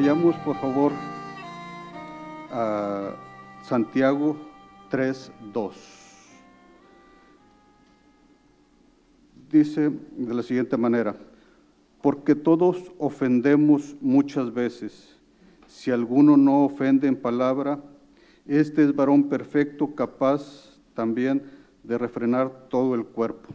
Vayamos, 0.00 0.34
por 0.36 0.56
favor, 0.56 0.92
a 2.50 3.10
Santiago 3.62 4.34
3.2. 4.90 5.72
Dice 9.50 9.90
de 9.90 10.34
la 10.34 10.42
siguiente 10.42 10.78
manera, 10.78 11.16
porque 12.00 12.34
todos 12.34 12.90
ofendemos 12.96 13.94
muchas 14.00 14.54
veces. 14.54 15.18
Si 15.66 15.90
alguno 15.90 16.38
no 16.38 16.64
ofende 16.64 17.06
en 17.06 17.16
palabra, 17.16 17.78
este 18.46 18.84
es 18.84 18.96
varón 18.96 19.24
perfecto, 19.24 19.94
capaz 19.94 20.80
también 20.94 21.42
de 21.82 21.98
refrenar 21.98 22.68
todo 22.70 22.94
el 22.94 23.04
cuerpo. 23.04 23.50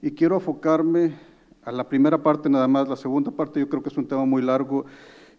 Y 0.00 0.12
quiero 0.12 0.36
enfocarme 0.36 1.16
a 1.64 1.72
la 1.72 1.88
primera 1.88 2.22
parte 2.22 2.48
nada 2.48 2.68
más, 2.68 2.88
la 2.88 2.94
segunda 2.94 3.32
parte 3.32 3.58
yo 3.58 3.68
creo 3.68 3.82
que 3.82 3.88
es 3.88 3.96
un 3.96 4.06
tema 4.06 4.24
muy 4.24 4.42
largo. 4.42 4.86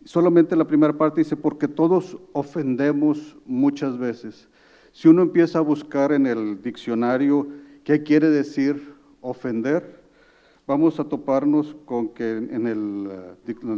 Solamente 0.03 0.55
la 0.55 0.67
primera 0.67 0.97
parte 0.97 1.21
dice, 1.21 1.35
porque 1.35 1.67
todos 1.67 2.17
ofendemos 2.33 3.35
muchas 3.45 3.97
veces. 3.97 4.47
Si 4.91 5.07
uno 5.07 5.21
empieza 5.21 5.59
a 5.59 5.61
buscar 5.61 6.11
en 6.11 6.25
el 6.25 6.61
diccionario 6.61 7.47
qué 7.83 8.03
quiere 8.03 8.29
decir 8.29 8.95
ofender, 9.21 10.01
vamos 10.65 10.99
a 10.99 11.05
toparnos 11.05 11.75
con 11.85 12.09
que 12.09 12.31
en, 12.31 13.09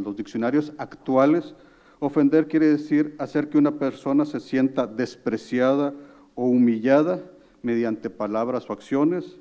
los 0.04 0.16
diccionarios 0.16 0.74
actuales, 0.78 1.56
ofender 2.00 2.48
quiere 2.48 2.68
decir 2.68 3.16
hacer 3.20 3.50
que 3.50 3.58
una 3.58 3.78
persona 3.78 4.26
se 4.26 4.40
sienta 4.40 4.88
despreciada 4.88 5.94
o 6.36 6.48
humillada 6.48 7.24
mediante 7.62 8.10
palabras 8.10 8.70
o 8.70 8.74
acciones. 8.74 9.40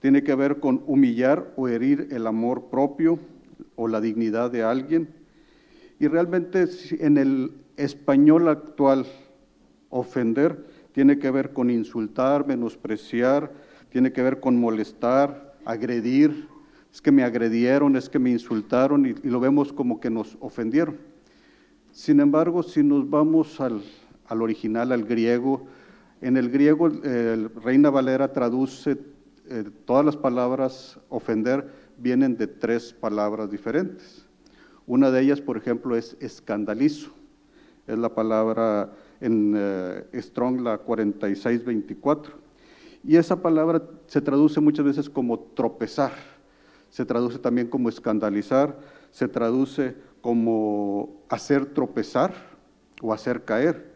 Tiene 0.00 0.22
que 0.22 0.34
ver 0.34 0.58
con 0.58 0.82
humillar 0.86 1.52
o 1.56 1.68
herir 1.68 2.08
el 2.10 2.26
amor 2.26 2.70
propio 2.70 3.18
o 3.76 3.88
la 3.88 4.00
dignidad 4.00 4.50
de 4.50 4.62
alguien. 4.62 5.14
Y 5.98 6.06
realmente 6.06 6.66
en 7.00 7.18
el 7.18 7.52
español 7.76 8.48
actual, 8.48 9.06
ofender 9.90 10.66
tiene 10.92 11.18
que 11.18 11.30
ver 11.30 11.52
con 11.52 11.70
insultar, 11.70 12.46
menospreciar, 12.46 13.52
tiene 13.90 14.12
que 14.12 14.22
ver 14.22 14.40
con 14.40 14.58
molestar, 14.58 15.56
agredir. 15.64 16.48
Es 16.92 17.00
que 17.00 17.12
me 17.12 17.22
agredieron, 17.22 17.96
es 17.96 18.08
que 18.08 18.18
me 18.18 18.30
insultaron 18.30 19.06
y, 19.06 19.14
lo 19.28 19.40
vemos 19.40 19.72
como 19.72 20.00
que 20.00 20.10
nos 20.10 20.36
ofendieron. 20.40 20.96
Sin 21.92 22.20
embargo, 22.20 22.62
si 22.62 22.82
nos 22.82 23.08
vamos 23.08 23.60
al, 23.60 23.82
al 24.26 24.42
original, 24.42 24.92
al 24.92 25.04
griego, 25.04 25.66
en 26.20 26.36
el 26.36 26.50
griego, 26.50 26.88
el 26.88 27.50
Reina 27.62 27.90
Valera 27.90 28.32
traduce 28.32 28.98
eh, 29.50 29.64
todas 29.84 30.04
las 30.04 30.16
palabras 30.16 30.98
ofender 31.08 31.72
vienen 31.96 32.36
de 32.36 32.46
tres 32.46 32.92
palabras 32.92 33.50
diferentes. 33.50 34.27
Una 34.88 35.10
de 35.10 35.20
ellas, 35.20 35.42
por 35.42 35.58
ejemplo, 35.58 35.96
es 35.96 36.16
escandalizo. 36.18 37.10
Es 37.86 37.98
la 37.98 38.14
palabra 38.14 38.90
en 39.20 39.52
eh, 39.54 40.02
Strong, 40.14 40.62
la 40.62 40.78
4624. 40.78 42.32
Y 43.04 43.16
esa 43.16 43.42
palabra 43.42 43.82
se 44.06 44.22
traduce 44.22 44.60
muchas 44.60 44.86
veces 44.86 45.10
como 45.10 45.40
tropezar, 45.40 46.12
se 46.88 47.04
traduce 47.04 47.38
también 47.38 47.68
como 47.68 47.90
escandalizar, 47.90 48.78
se 49.10 49.28
traduce 49.28 49.94
como 50.22 51.22
hacer 51.28 51.66
tropezar 51.66 52.32
o 53.02 53.12
hacer 53.12 53.44
caer. 53.44 53.92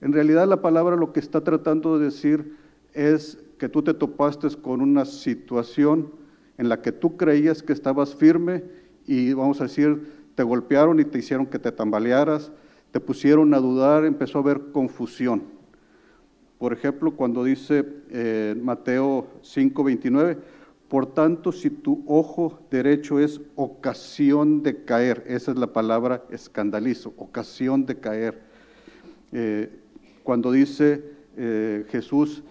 En 0.00 0.12
realidad 0.12 0.46
la 0.46 0.62
palabra 0.62 0.94
lo 0.94 1.12
que 1.12 1.18
está 1.18 1.42
tratando 1.42 1.98
de 1.98 2.06
decir 2.06 2.56
es 2.94 3.38
que 3.58 3.68
tú 3.68 3.82
te 3.82 3.92
topaste 3.92 4.48
con 4.62 4.82
una 4.82 5.04
situación 5.04 6.12
en 6.58 6.68
la 6.68 6.80
que 6.80 6.92
tú 6.92 7.16
creías 7.16 7.60
que 7.60 7.72
estabas 7.72 8.14
firme 8.14 8.62
y 9.04 9.32
vamos 9.32 9.60
a 9.60 9.64
decir, 9.64 10.17
te 10.38 10.44
golpearon 10.44 11.00
y 11.00 11.04
te 11.04 11.18
hicieron 11.18 11.46
que 11.46 11.58
te 11.58 11.72
tambalearas, 11.72 12.52
te 12.92 13.00
pusieron 13.00 13.52
a 13.54 13.58
dudar, 13.58 14.04
empezó 14.04 14.38
a 14.38 14.42
haber 14.42 14.70
confusión. 14.70 15.42
Por 16.58 16.72
ejemplo, 16.72 17.16
cuando 17.16 17.42
dice 17.42 17.84
eh, 18.10 18.54
Mateo 18.62 19.26
5:29, 19.42 20.38
por 20.86 21.06
tanto, 21.06 21.50
si 21.50 21.70
tu 21.70 22.04
ojo 22.06 22.60
derecho 22.70 23.18
es 23.18 23.40
ocasión 23.56 24.62
de 24.62 24.84
caer, 24.84 25.24
esa 25.26 25.50
es 25.50 25.58
la 25.58 25.72
palabra 25.72 26.22
escandalizo, 26.30 27.14
ocasión 27.16 27.84
de 27.84 27.98
caer. 27.98 28.40
Eh, 29.32 29.68
cuando 30.22 30.52
dice 30.52 31.02
eh, 31.36 31.84
Jesús, 31.88 32.44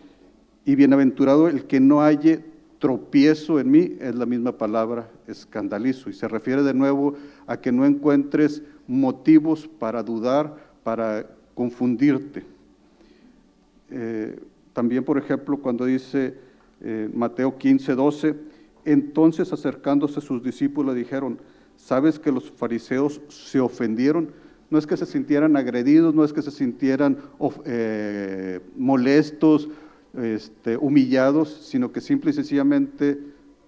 y 0.65 0.75
bienaventurado 0.75 1.47
el 1.47 1.63
que 1.67 1.79
no 1.79 2.01
halle 2.01 2.43
tropiezo 2.79 3.59
en 3.59 3.71
mí, 3.71 3.97
es 3.99 4.15
la 4.15 4.25
misma 4.25 4.51
palabra 4.57 5.09
escandalizo, 5.27 6.09
y 6.09 6.13
se 6.13 6.27
refiere 6.27 6.63
de 6.63 6.73
nuevo 6.73 7.15
a 7.47 7.57
que 7.57 7.71
no 7.71 7.85
encuentres 7.85 8.61
motivos 8.88 9.67
para 9.67 10.03
dudar, 10.03 10.55
para 10.83 11.27
confundirte. 11.53 12.43
Eh, 13.89 14.39
también, 14.73 15.03
por 15.03 15.17
ejemplo, 15.17 15.57
cuando 15.57 15.85
dice 15.85 16.35
eh, 16.81 17.09
Mateo 17.13 17.57
15, 17.57 17.95
12, 17.95 18.35
entonces 18.85 19.51
acercándose 19.51 20.21
sus 20.21 20.44
discípulos 20.44 20.95
dijeron, 20.95 21.39
¿sabes 21.75 22.19
que 22.19 22.31
los 22.31 22.51
fariseos 22.51 23.21
se 23.27 23.59
ofendieron? 23.59 24.31
No 24.69 24.77
es 24.77 24.85
que 24.85 24.97
se 24.97 25.05
sintieran 25.05 25.57
agredidos, 25.57 26.13
no 26.13 26.23
es 26.23 26.33
que 26.33 26.41
se 26.41 26.51
sintieran 26.51 27.17
eh, 27.65 28.59
molestos, 28.75 29.69
este, 30.17 30.78
humillados, 30.78 31.50
sino 31.69 31.91
que 31.91 32.01
simple 32.01 32.31
y 32.31 32.33
sencillamente 32.33 33.19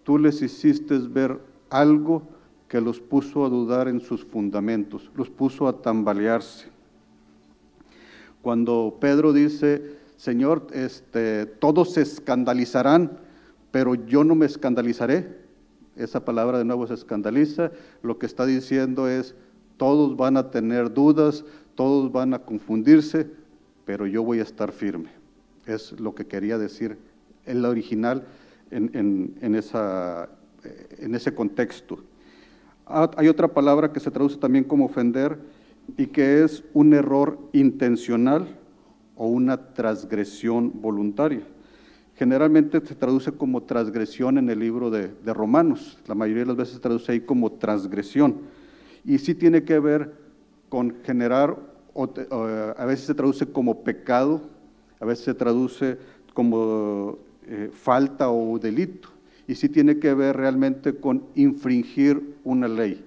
tú 0.03 0.17
les 0.17 0.41
hiciste 0.41 0.97
ver 0.97 1.39
algo 1.69 2.23
que 2.67 2.81
los 2.81 2.99
puso 2.99 3.45
a 3.45 3.49
dudar 3.49 3.87
en 3.87 3.99
sus 3.99 4.25
fundamentos, 4.25 5.11
los 5.15 5.29
puso 5.29 5.67
a 5.67 5.81
tambalearse. 5.81 6.67
Cuando 8.41 8.97
Pedro 8.99 9.33
dice, 9.33 9.97
Señor, 10.17 10.67
este, 10.73 11.45
todos 11.45 11.93
se 11.93 12.01
escandalizarán, 12.01 13.19
pero 13.71 13.95
yo 13.95 14.23
no 14.23 14.35
me 14.35 14.45
escandalizaré, 14.45 15.39
esa 15.95 16.23
palabra 16.23 16.57
de 16.57 16.65
nuevo 16.65 16.87
se 16.87 16.93
escandaliza, 16.93 17.71
lo 18.01 18.17
que 18.17 18.25
está 18.25 18.45
diciendo 18.45 19.09
es, 19.09 19.35
todos 19.77 20.15
van 20.15 20.37
a 20.37 20.51
tener 20.51 20.93
dudas, 20.93 21.43
todos 21.75 22.11
van 22.11 22.33
a 22.33 22.39
confundirse, 22.39 23.27
pero 23.85 24.07
yo 24.07 24.23
voy 24.23 24.39
a 24.39 24.43
estar 24.43 24.71
firme. 24.71 25.18
Es 25.65 25.91
lo 25.99 26.15
que 26.15 26.25
quería 26.25 26.57
decir 26.57 26.97
el 27.45 27.65
original 27.65 28.25
en, 28.71 29.55
esa, 29.55 30.29
en 30.97 31.15
ese 31.15 31.33
contexto. 31.33 31.99
Ah, 32.85 33.09
hay 33.17 33.27
otra 33.27 33.47
palabra 33.47 33.91
que 33.91 33.99
se 33.99 34.11
traduce 34.11 34.37
también 34.37 34.63
como 34.63 34.85
ofender 34.85 35.39
y 35.97 36.07
que 36.07 36.43
es 36.43 36.63
un 36.73 36.93
error 36.93 37.39
intencional 37.53 38.57
o 39.15 39.27
una 39.27 39.73
transgresión 39.73 40.81
voluntaria. 40.81 41.41
Generalmente 42.15 42.85
se 42.85 42.95
traduce 42.95 43.31
como 43.31 43.63
transgresión 43.63 44.37
en 44.37 44.49
el 44.49 44.59
libro 44.59 44.89
de, 44.89 45.07
de 45.07 45.33
Romanos. 45.33 45.97
La 46.07 46.15
mayoría 46.15 46.43
de 46.43 46.47
las 46.47 46.57
veces 46.57 46.75
se 46.75 46.81
traduce 46.81 47.11
ahí 47.11 47.21
como 47.21 47.51
transgresión 47.53 48.37
y 49.05 49.17
sí 49.17 49.35
tiene 49.35 49.63
que 49.63 49.79
ver 49.79 50.13
con 50.69 50.97
generar, 51.03 51.57
a 52.77 52.85
veces 52.85 53.07
se 53.07 53.15
traduce 53.15 53.45
como 53.47 53.83
pecado, 53.83 54.41
a 54.99 55.05
veces 55.05 55.25
se 55.25 55.33
traduce 55.33 55.97
como 56.33 57.17
eh, 57.47 57.69
falta 57.73 58.29
o 58.29 58.59
delito, 58.59 59.09
y 59.47 59.55
sí 59.55 59.69
tiene 59.69 59.97
que 59.97 60.13
ver 60.13 60.37
realmente 60.37 60.95
con 60.95 61.23
infringir 61.35 62.35
una 62.43 62.67
ley. 62.67 63.03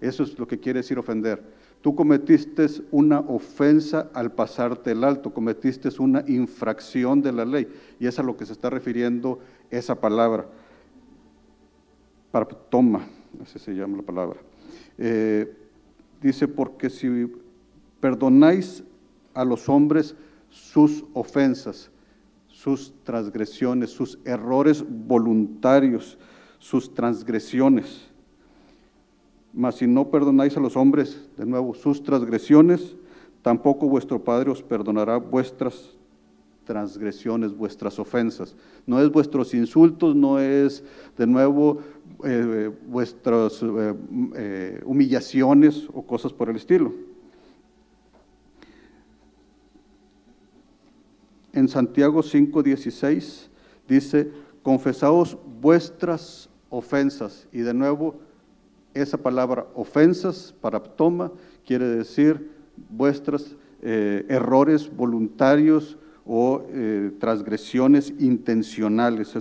Eso 0.00 0.22
es 0.22 0.38
lo 0.38 0.46
que 0.46 0.58
quiere 0.58 0.78
decir 0.78 0.98
ofender. 0.98 1.42
Tú 1.82 1.94
cometiste 1.94 2.66
una 2.90 3.20
ofensa 3.20 4.10
al 4.14 4.32
pasarte 4.32 4.92
el 4.92 5.04
alto, 5.04 5.32
cometiste 5.32 5.88
una 5.98 6.24
infracción 6.26 7.20
de 7.22 7.32
la 7.32 7.44
ley, 7.44 7.68
y 8.00 8.06
es 8.06 8.18
a 8.18 8.22
lo 8.22 8.36
que 8.36 8.46
se 8.46 8.52
está 8.52 8.70
refiriendo 8.70 9.38
esa 9.70 10.00
palabra. 10.00 10.46
Toma, 12.70 13.06
así 13.42 13.58
se 13.58 13.74
llama 13.74 13.98
la 13.98 14.02
palabra. 14.02 14.40
Eh, 14.96 15.52
dice, 16.22 16.46
porque 16.46 16.88
si 16.88 17.32
perdonáis 18.00 18.84
a 19.34 19.44
los 19.44 19.68
hombres 19.68 20.14
sus 20.50 21.04
ofensas, 21.14 21.90
sus 22.48 22.92
transgresiones, 23.04 23.90
sus 23.90 24.18
errores 24.24 24.84
voluntarios, 24.88 26.18
sus 26.58 26.92
transgresiones, 26.92 28.08
mas 29.52 29.76
si 29.76 29.86
no 29.86 30.10
perdonáis 30.10 30.56
a 30.56 30.60
los 30.60 30.76
hombres, 30.76 31.28
de 31.36 31.46
nuevo, 31.46 31.74
sus 31.74 32.02
transgresiones, 32.02 32.96
tampoco 33.42 33.88
vuestro 33.88 34.22
Padre 34.22 34.50
os 34.50 34.62
perdonará 34.62 35.16
vuestras 35.16 35.96
transgresiones, 36.64 37.56
vuestras 37.56 37.98
ofensas. 37.98 38.54
No 38.86 39.00
es 39.00 39.10
vuestros 39.10 39.54
insultos, 39.54 40.14
no 40.14 40.38
es 40.38 40.84
de 41.16 41.26
nuevo 41.26 41.78
eh, 42.24 42.70
vuestras 42.86 43.62
eh, 43.62 43.94
eh, 44.36 44.80
humillaciones 44.84 45.88
o 45.92 46.02
cosas 46.02 46.32
por 46.32 46.50
el 46.50 46.56
estilo. 46.56 46.92
En 51.52 51.68
Santiago 51.68 52.22
5:16 52.22 53.48
dice, 53.88 54.30
confesaos 54.62 55.38
vuestras 55.60 56.48
ofensas. 56.70 57.48
Y 57.52 57.60
de 57.60 57.74
nuevo, 57.74 58.16
esa 58.94 59.18
palabra 59.18 59.66
ofensas, 59.74 60.54
paraptoma, 60.60 61.32
quiere 61.64 61.86
decir 61.86 62.50
vuestros 62.90 63.56
eh, 63.82 64.26
errores 64.28 64.94
voluntarios 64.94 65.96
o 66.26 66.62
eh, 66.68 67.12
transgresiones 67.18 68.12
intencionales. 68.18 69.32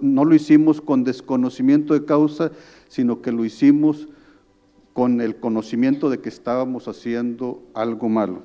No 0.00 0.24
lo 0.24 0.34
hicimos 0.34 0.80
con 0.80 1.02
desconocimiento 1.02 1.94
de 1.94 2.04
causa, 2.04 2.52
sino 2.86 3.20
que 3.20 3.32
lo 3.32 3.44
hicimos 3.44 4.08
con 4.92 5.20
el 5.20 5.36
conocimiento 5.36 6.10
de 6.10 6.20
que 6.20 6.28
estábamos 6.28 6.86
haciendo 6.86 7.62
algo 7.74 8.08
malo. 8.08 8.42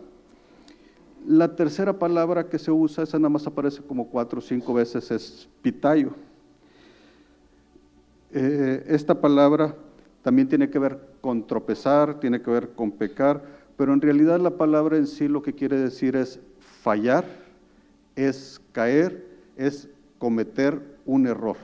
La 1.25 1.55
tercera 1.55 1.97
palabra 1.97 2.49
que 2.49 2.59
se 2.59 2.71
usa, 2.71 3.03
esa 3.03 3.17
nada 3.17 3.29
más 3.29 3.47
aparece 3.47 3.81
como 3.81 4.09
cuatro 4.09 4.39
o 4.39 4.41
cinco 4.41 4.73
veces, 4.73 5.09
es 5.11 5.47
pitayo. 5.61 6.11
Eh, 8.31 8.83
esta 8.87 9.19
palabra 9.21 9.75
también 10.21 10.49
tiene 10.49 10.69
que 10.69 10.79
ver 10.79 10.99
con 11.21 11.45
tropezar, 11.47 12.19
tiene 12.19 12.41
que 12.41 12.51
ver 12.51 12.69
con 12.71 12.91
pecar, 12.91 13.43
pero 13.77 13.93
en 13.93 14.01
realidad 14.01 14.39
la 14.39 14.57
palabra 14.57 14.97
en 14.97 15.07
sí 15.07 15.27
lo 15.27 15.41
que 15.41 15.53
quiere 15.53 15.77
decir 15.77 16.15
es 16.15 16.39
fallar, 16.59 17.25
es 18.15 18.59
caer, 18.71 19.25
es 19.55 19.87
cometer 20.17 20.81
un 21.05 21.27
error. 21.27 21.57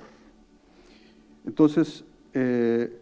Entonces, 1.46 2.04
eh, 2.34 2.96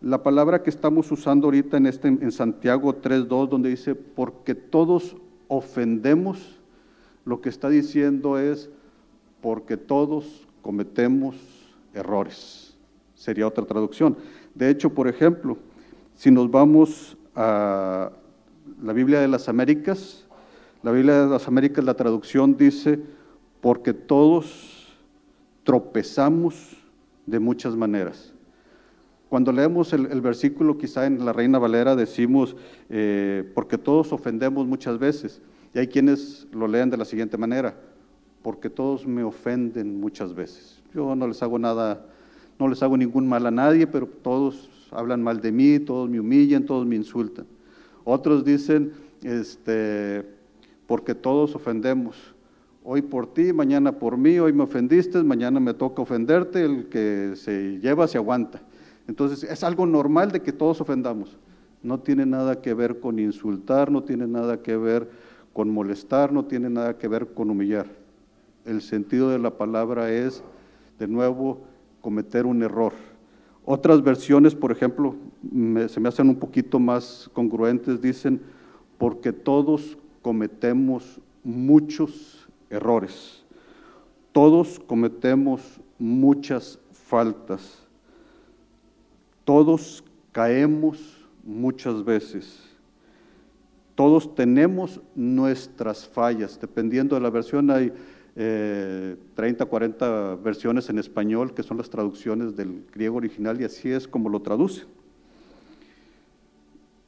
la 0.00 0.22
palabra 0.22 0.62
que 0.62 0.70
estamos 0.70 1.10
usando 1.12 1.48
ahorita 1.48 1.76
en, 1.76 1.86
este, 1.86 2.08
en 2.08 2.32
Santiago 2.32 2.94
3.2, 3.02 3.48
donde 3.48 3.68
dice, 3.68 3.94
porque 3.94 4.54
todos 4.54 5.16
ofendemos, 5.50 6.60
lo 7.24 7.40
que 7.40 7.48
está 7.48 7.68
diciendo 7.68 8.38
es 8.38 8.70
porque 9.42 9.76
todos 9.76 10.46
cometemos 10.62 11.34
errores. 11.92 12.76
Sería 13.16 13.48
otra 13.48 13.66
traducción. 13.66 14.16
De 14.54 14.70
hecho, 14.70 14.94
por 14.94 15.08
ejemplo, 15.08 15.58
si 16.14 16.30
nos 16.30 16.50
vamos 16.50 17.16
a 17.34 18.12
la 18.80 18.92
Biblia 18.92 19.20
de 19.20 19.26
las 19.26 19.48
Américas, 19.48 20.24
la 20.84 20.92
Biblia 20.92 21.24
de 21.24 21.30
las 21.30 21.48
Américas, 21.48 21.84
la 21.84 21.94
traducción 21.94 22.56
dice, 22.56 23.00
porque 23.60 23.92
todos 23.92 24.88
tropezamos 25.64 26.76
de 27.26 27.40
muchas 27.40 27.74
maneras. 27.74 28.32
Cuando 29.30 29.52
leemos 29.52 29.92
el, 29.92 30.20
versículo, 30.20 30.76
quizá 30.76 31.06
en 31.06 31.24
la 31.24 31.32
Reina 31.32 31.60
Valera 31.60 31.94
decimos, 31.94 32.56
eh, 32.88 33.48
porque 33.54 33.78
todos 33.78 34.12
ofendemos 34.12 34.66
muchas 34.66 34.98
veces. 34.98 35.40
Y 35.72 35.78
hay 35.78 35.86
quienes 35.86 36.48
lo 36.50 36.66
leen 36.66 36.90
de 36.90 36.96
la 36.96 37.04
siguiente 37.04 37.38
manera, 37.38 37.76
porque 38.42 38.68
todos 38.68 39.06
me 39.06 39.22
ofenden 39.22 40.00
muchas 40.00 40.34
veces. 40.34 40.82
Yo 40.92 41.14
no 41.14 41.28
les 41.28 41.40
hago 41.44 41.60
nada, 41.60 42.04
no 42.58 42.66
les 42.66 42.82
hago 42.82 42.96
ningún 42.96 43.28
mal 43.28 43.46
a 43.46 43.52
nadie, 43.52 43.86
pero 43.86 44.08
todos 44.08 44.68
hablan 44.90 45.22
mal 45.22 45.40
de 45.40 45.52
mí, 45.52 45.78
todos 45.78 46.10
me 46.10 46.18
humillan, 46.18 46.66
todos 46.66 46.84
me 46.84 46.96
insultan. 46.96 47.46
Otros 48.02 48.44
dicen, 48.44 48.90
este, 49.22 50.26
porque 50.88 51.14
todos 51.14 51.54
ofendemos. 51.54 52.16
Hoy 52.82 53.02
por 53.02 53.32
ti, 53.32 53.52
mañana 53.52 53.92
por 53.92 54.16
mí, 54.16 54.40
hoy 54.40 54.52
me 54.52 54.64
ofendiste, 54.64 55.22
mañana 55.22 55.60
me 55.60 55.72
toca 55.72 56.02
ofenderte, 56.02 56.64
el 56.64 56.88
que 56.88 57.34
se 57.36 57.78
lleva 57.78 58.08
se 58.08 58.18
aguanta. 58.18 58.60
Entonces 59.10 59.42
es 59.42 59.64
algo 59.64 59.86
normal 59.86 60.30
de 60.30 60.40
que 60.40 60.52
todos 60.52 60.80
ofendamos. 60.80 61.36
No 61.82 61.98
tiene 61.98 62.24
nada 62.26 62.62
que 62.62 62.74
ver 62.74 63.00
con 63.00 63.18
insultar, 63.18 63.90
no 63.90 64.04
tiene 64.04 64.28
nada 64.28 64.62
que 64.62 64.76
ver 64.76 65.10
con 65.52 65.68
molestar, 65.68 66.32
no 66.32 66.44
tiene 66.44 66.70
nada 66.70 66.96
que 66.96 67.08
ver 67.08 67.34
con 67.34 67.50
humillar. 67.50 67.86
El 68.64 68.80
sentido 68.80 69.28
de 69.30 69.40
la 69.40 69.50
palabra 69.50 70.12
es, 70.12 70.44
de 71.00 71.08
nuevo, 71.08 71.58
cometer 72.00 72.46
un 72.46 72.62
error. 72.62 72.92
Otras 73.64 74.00
versiones, 74.00 74.54
por 74.54 74.70
ejemplo, 74.70 75.16
se 75.88 75.98
me 75.98 76.08
hacen 76.08 76.28
un 76.28 76.36
poquito 76.36 76.78
más 76.78 77.28
congruentes, 77.32 78.00
dicen, 78.00 78.40
porque 78.96 79.32
todos 79.32 79.98
cometemos 80.22 81.20
muchos 81.42 82.48
errores, 82.70 83.42
todos 84.30 84.78
cometemos 84.78 85.80
muchas 85.98 86.78
faltas. 86.92 87.89
Todos 89.50 90.04
caemos 90.30 91.26
muchas 91.42 92.04
veces. 92.04 92.70
Todos 93.96 94.32
tenemos 94.36 95.00
nuestras 95.16 96.06
fallas. 96.06 96.60
Dependiendo 96.60 97.16
de 97.16 97.20
la 97.20 97.30
versión, 97.30 97.68
hay 97.68 97.92
30, 98.36 99.64
eh, 99.64 99.66
40 99.66 100.36
versiones 100.36 100.88
en 100.88 101.00
español 101.00 101.52
que 101.52 101.64
son 101.64 101.78
las 101.78 101.90
traducciones 101.90 102.54
del 102.54 102.84
griego 102.92 103.16
original 103.16 103.60
y 103.60 103.64
así 103.64 103.90
es 103.90 104.06
como 104.06 104.28
lo 104.28 104.40
traduce. 104.40 104.84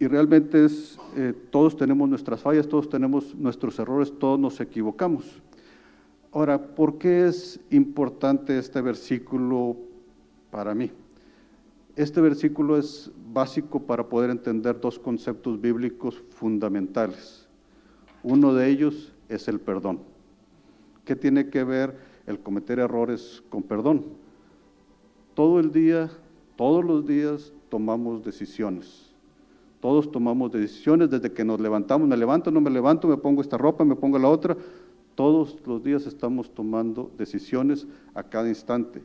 Y 0.00 0.08
realmente 0.08 0.64
es, 0.64 0.98
eh, 1.16 1.34
todos 1.50 1.76
tenemos 1.76 2.08
nuestras 2.08 2.40
fallas, 2.40 2.66
todos 2.66 2.88
tenemos 2.88 3.36
nuestros 3.36 3.78
errores, 3.78 4.12
todos 4.18 4.40
nos 4.40 4.60
equivocamos. 4.60 5.40
Ahora, 6.32 6.60
¿por 6.60 6.98
qué 6.98 7.28
es 7.28 7.60
importante 7.70 8.58
este 8.58 8.80
versículo 8.80 9.76
para 10.50 10.74
mí? 10.74 10.90
Este 11.94 12.22
versículo 12.22 12.78
es 12.78 13.10
básico 13.34 13.80
para 13.80 14.08
poder 14.08 14.30
entender 14.30 14.80
dos 14.80 14.98
conceptos 14.98 15.60
bíblicos 15.60 16.22
fundamentales. 16.30 17.46
Uno 18.22 18.54
de 18.54 18.70
ellos 18.70 19.12
es 19.28 19.46
el 19.46 19.60
perdón. 19.60 20.00
¿Qué 21.04 21.14
tiene 21.16 21.50
que 21.50 21.64
ver 21.64 21.94
el 22.26 22.38
cometer 22.38 22.78
errores 22.78 23.42
con 23.50 23.62
perdón? 23.62 24.04
Todo 25.34 25.60
el 25.60 25.70
día, 25.70 26.10
todos 26.56 26.82
los 26.82 27.06
días 27.06 27.52
tomamos 27.68 28.24
decisiones. 28.24 29.10
Todos 29.80 30.10
tomamos 30.10 30.50
decisiones 30.50 31.10
desde 31.10 31.30
que 31.30 31.44
nos 31.44 31.60
levantamos. 31.60 32.08
Me 32.08 32.16
levanto, 32.16 32.50
no 32.50 32.62
me 32.62 32.70
levanto, 32.70 33.06
me 33.06 33.18
pongo 33.18 33.42
esta 33.42 33.58
ropa, 33.58 33.84
me 33.84 33.96
pongo 33.96 34.18
la 34.18 34.28
otra. 34.30 34.56
Todos 35.14 35.58
los 35.66 35.82
días 35.84 36.06
estamos 36.06 36.48
tomando 36.54 37.10
decisiones 37.18 37.86
a 38.14 38.22
cada 38.22 38.48
instante 38.48 39.02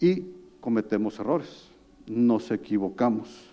y 0.00 0.22
cometemos 0.60 1.18
errores 1.18 1.73
nos 2.06 2.50
equivocamos. 2.50 3.50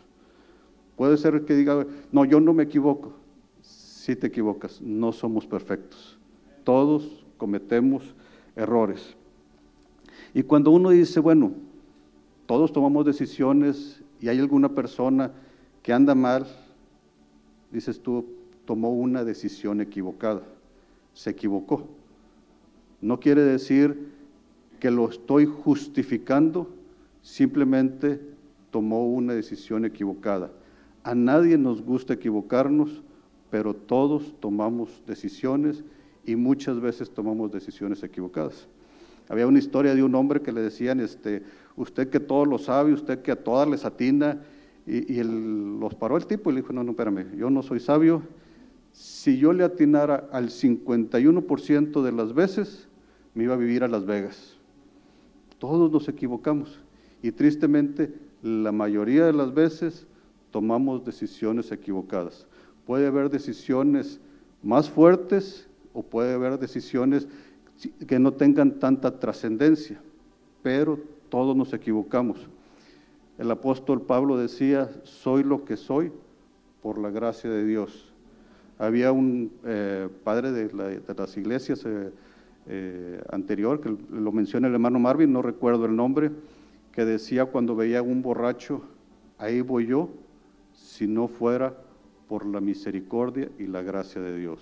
Puede 0.96 1.18
ser 1.18 1.46
que 1.46 1.56
diga, 1.56 1.86
no, 2.12 2.26
yo 2.26 2.40
no 2.40 2.54
me 2.54 2.64
equivoco. 2.64 3.14
Si 3.62 4.16
te 4.16 4.28
equivocas, 4.28 4.82
no 4.82 5.12
somos 5.12 5.46
perfectos. 5.46 6.18
Todos 6.64 7.26
cometemos 7.38 8.16
errores. 8.56 9.16
Y 10.34 10.44
cuando 10.44 10.72
uno 10.72 10.90
dice, 10.90 11.20
bueno, 11.20 11.54
todos 12.46 12.72
tomamos 12.72 13.06
decisiones 13.06 14.02
y 14.20 14.28
hay 14.28 14.40
alguna 14.40 14.70
persona 14.70 15.32
que 15.82 15.94
anda 15.94 16.16
mal, 16.16 16.46
dices 17.72 18.00
tú, 18.02 18.26
tomó 18.66 18.92
una 18.92 19.24
decisión 19.24 19.82
equivocada, 19.82 20.42
se 21.14 21.32
equivocó. 21.32 21.88
No 23.02 23.20
quiere 23.20 23.42
decir 23.42 24.12
que 24.80 24.92
lo 24.92 25.10
estoy 25.10 25.46
justificando, 25.46 26.70
simplemente 27.22 28.22
tomó 28.72 29.06
una 29.08 29.34
decisión 29.34 29.86
equivocada. 29.86 30.52
A 31.04 31.14
nadie 31.14 31.58
nos 31.58 31.82
gusta 31.82 32.14
equivocarnos, 32.14 33.04
pero 33.50 33.74
todos 33.74 34.34
tomamos 34.40 35.02
decisiones 35.06 35.84
y 36.26 36.36
muchas 36.36 36.80
veces 36.80 37.12
tomamos 37.12 37.52
decisiones 37.52 38.02
equivocadas. 38.04 38.68
Había 39.30 39.48
una 39.48 39.60
historia 39.60 39.96
de 39.96 40.04
un 40.04 40.16
hombre 40.16 40.42
que 40.42 40.52
le 40.52 40.62
decían, 40.62 41.00
este, 41.00 41.44
usted 41.76 42.10
que 42.10 42.20
todo 42.20 42.46
lo 42.46 42.58
sabe, 42.58 42.94
usted 42.94 43.22
que 43.22 43.32
a 43.32 43.44
todas 43.44 43.68
les 43.68 43.86
atina, 43.86 44.42
y, 44.86 45.20
y 45.20 45.24
los 45.24 45.94
paró 45.96 46.18
el 46.18 46.26
tipo 46.26 46.50
y 46.50 46.56
le 46.56 46.62
dijo, 46.62 46.74
no, 46.74 46.84
no, 46.84 46.92
espérame, 46.92 47.36
yo 47.38 47.50
no 47.50 47.62
soy 47.62 47.80
sabio. 47.80 48.24
Si 48.92 49.38
yo 49.38 49.54
le 49.54 49.64
atinara 49.64 50.28
al 50.32 50.50
51% 50.50 52.02
de 52.02 52.12
las 52.12 52.34
veces, 52.34 52.88
me 53.34 53.44
iba 53.46 53.54
a 53.54 53.58
vivir 53.58 53.84
a 53.84 53.88
Las 53.88 54.06
Vegas. 54.06 54.58
Todos 55.60 55.92
nos 55.92 56.08
equivocamos 56.10 56.80
y 57.22 57.32
tristemente 57.32 58.12
la 58.42 58.72
mayoría 58.72 59.26
de 59.26 59.34
las 59.34 59.54
veces 59.54 60.08
tomamos 60.52 61.06
decisiones 61.06 61.72
equivocadas. 61.72 62.48
Puede 62.86 63.08
haber 63.08 63.30
decisiones 63.30 64.20
más 64.64 64.90
fuertes 64.90 65.68
o 65.94 66.04
puede 66.04 66.34
haber 66.34 66.60
decisiones 66.60 67.28
que 68.08 68.20
no 68.20 68.34
tengan 68.34 68.80
tanta 68.80 69.20
trascendencia, 69.20 70.00
pero 70.62 71.00
todos 71.30 71.56
nos 71.56 71.74
equivocamos. 71.74 72.48
El 73.38 73.50
apóstol 73.50 74.02
Pablo 74.02 74.38
decía, 74.38 74.90
soy 75.04 75.44
lo 75.44 75.66
que 75.66 75.78
soy 75.78 76.12
por 76.82 77.00
la 77.00 77.10
gracia 77.10 77.50
de 77.50 77.66
Dios. 77.66 78.14
Había 78.78 79.12
un 79.12 79.52
eh, 79.66 80.10
padre 80.24 80.52
de, 80.52 81.02
las 81.16 81.38
iglesias 81.38 81.84
eh, 81.86 82.12
eh, 82.68 83.22
anterior, 83.32 83.80
que 83.80 83.96
lo 84.12 84.32
menciona 84.32 84.68
el 84.68 84.74
hermano 84.74 85.00
Marvin, 85.00 85.32
no 85.32 85.42
recuerdo 85.42 85.86
el 85.86 85.96
nombre, 85.96 86.32
que 86.92 87.06
decía 87.06 87.46
cuando 87.46 87.76
veía 87.76 88.02
un 88.02 88.22
borracho, 88.22 88.82
ahí 89.38 89.62
voy 89.62 89.88
yo, 89.88 90.10
si 90.74 91.08
no 91.08 91.28
fuera 91.28 91.76
por 92.28 92.46
la 92.46 92.62
misericordia 92.62 93.50
y 93.60 93.68
la 93.68 93.82
gracia 93.82 94.22
de 94.22 94.38
Dios. 94.38 94.62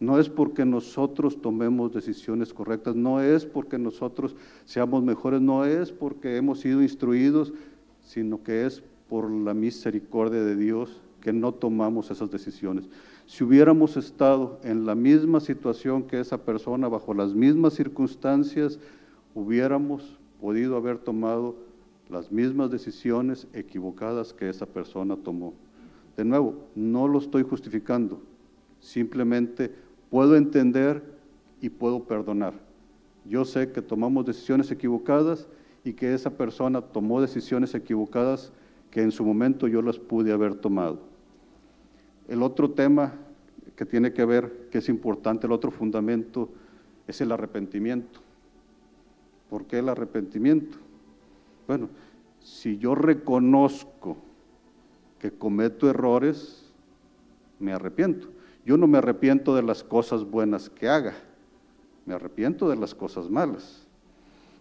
No 0.00 0.18
es 0.18 0.28
porque 0.28 0.64
nosotros 0.64 1.40
tomemos 1.40 1.92
decisiones 1.92 2.52
correctas, 2.52 2.96
no 2.96 3.20
es 3.20 3.46
porque 3.46 3.78
nosotros 3.78 4.34
seamos 4.64 5.04
mejores, 5.04 5.40
no 5.40 5.64
es 5.64 5.92
porque 5.92 6.36
hemos 6.36 6.60
sido 6.60 6.82
instruidos, 6.82 7.52
sino 8.00 8.42
que 8.42 8.66
es 8.66 8.82
por 9.08 9.30
la 9.30 9.54
misericordia 9.54 10.42
de 10.42 10.56
Dios 10.56 11.00
que 11.20 11.32
no 11.32 11.52
tomamos 11.52 12.10
esas 12.10 12.30
decisiones. 12.30 12.88
Si 13.26 13.44
hubiéramos 13.44 13.96
estado 13.96 14.58
en 14.64 14.84
la 14.84 14.94
misma 14.94 15.38
situación 15.38 16.02
que 16.02 16.18
esa 16.18 16.38
persona, 16.44 16.88
bajo 16.88 17.14
las 17.14 17.32
mismas 17.32 17.74
circunstancias, 17.74 18.80
hubiéramos 19.34 20.18
podido 20.42 20.76
haber 20.76 20.98
tomado 20.98 21.54
las 22.10 22.32
mismas 22.32 22.68
decisiones 22.68 23.46
equivocadas 23.52 24.32
que 24.32 24.48
esa 24.48 24.66
persona 24.66 25.16
tomó. 25.16 25.54
De 26.16 26.24
nuevo, 26.24 26.66
no 26.74 27.06
lo 27.06 27.20
estoy 27.20 27.44
justificando, 27.44 28.20
simplemente 28.80 29.72
puedo 30.10 30.34
entender 30.34 31.00
y 31.60 31.68
puedo 31.68 32.02
perdonar. 32.02 32.54
Yo 33.24 33.44
sé 33.44 33.70
que 33.70 33.80
tomamos 33.80 34.26
decisiones 34.26 34.68
equivocadas 34.72 35.46
y 35.84 35.92
que 35.92 36.12
esa 36.12 36.30
persona 36.30 36.80
tomó 36.80 37.20
decisiones 37.20 37.72
equivocadas 37.76 38.52
que 38.90 39.00
en 39.00 39.12
su 39.12 39.24
momento 39.24 39.68
yo 39.68 39.80
las 39.80 40.00
pude 40.00 40.32
haber 40.32 40.56
tomado. 40.56 40.98
El 42.26 42.42
otro 42.42 42.68
tema 42.68 43.14
que 43.76 43.86
tiene 43.86 44.12
que 44.12 44.24
ver, 44.24 44.68
que 44.72 44.78
es 44.78 44.88
importante, 44.88 45.46
el 45.46 45.52
otro 45.52 45.70
fundamento, 45.70 46.48
es 47.06 47.20
el 47.20 47.30
arrepentimiento. 47.30 48.20
¿Por 49.52 49.66
qué 49.66 49.80
el 49.80 49.90
arrepentimiento? 49.90 50.78
Bueno, 51.68 51.90
si 52.40 52.78
yo 52.78 52.94
reconozco 52.94 54.16
que 55.18 55.30
cometo 55.30 55.90
errores, 55.90 56.72
me 57.60 57.74
arrepiento. 57.74 58.28
Yo 58.64 58.78
no 58.78 58.86
me 58.86 58.96
arrepiento 58.96 59.54
de 59.54 59.62
las 59.62 59.84
cosas 59.84 60.24
buenas 60.24 60.70
que 60.70 60.88
haga, 60.88 61.12
me 62.06 62.14
arrepiento 62.14 62.66
de 62.70 62.76
las 62.76 62.94
cosas 62.94 63.28
malas. 63.28 63.86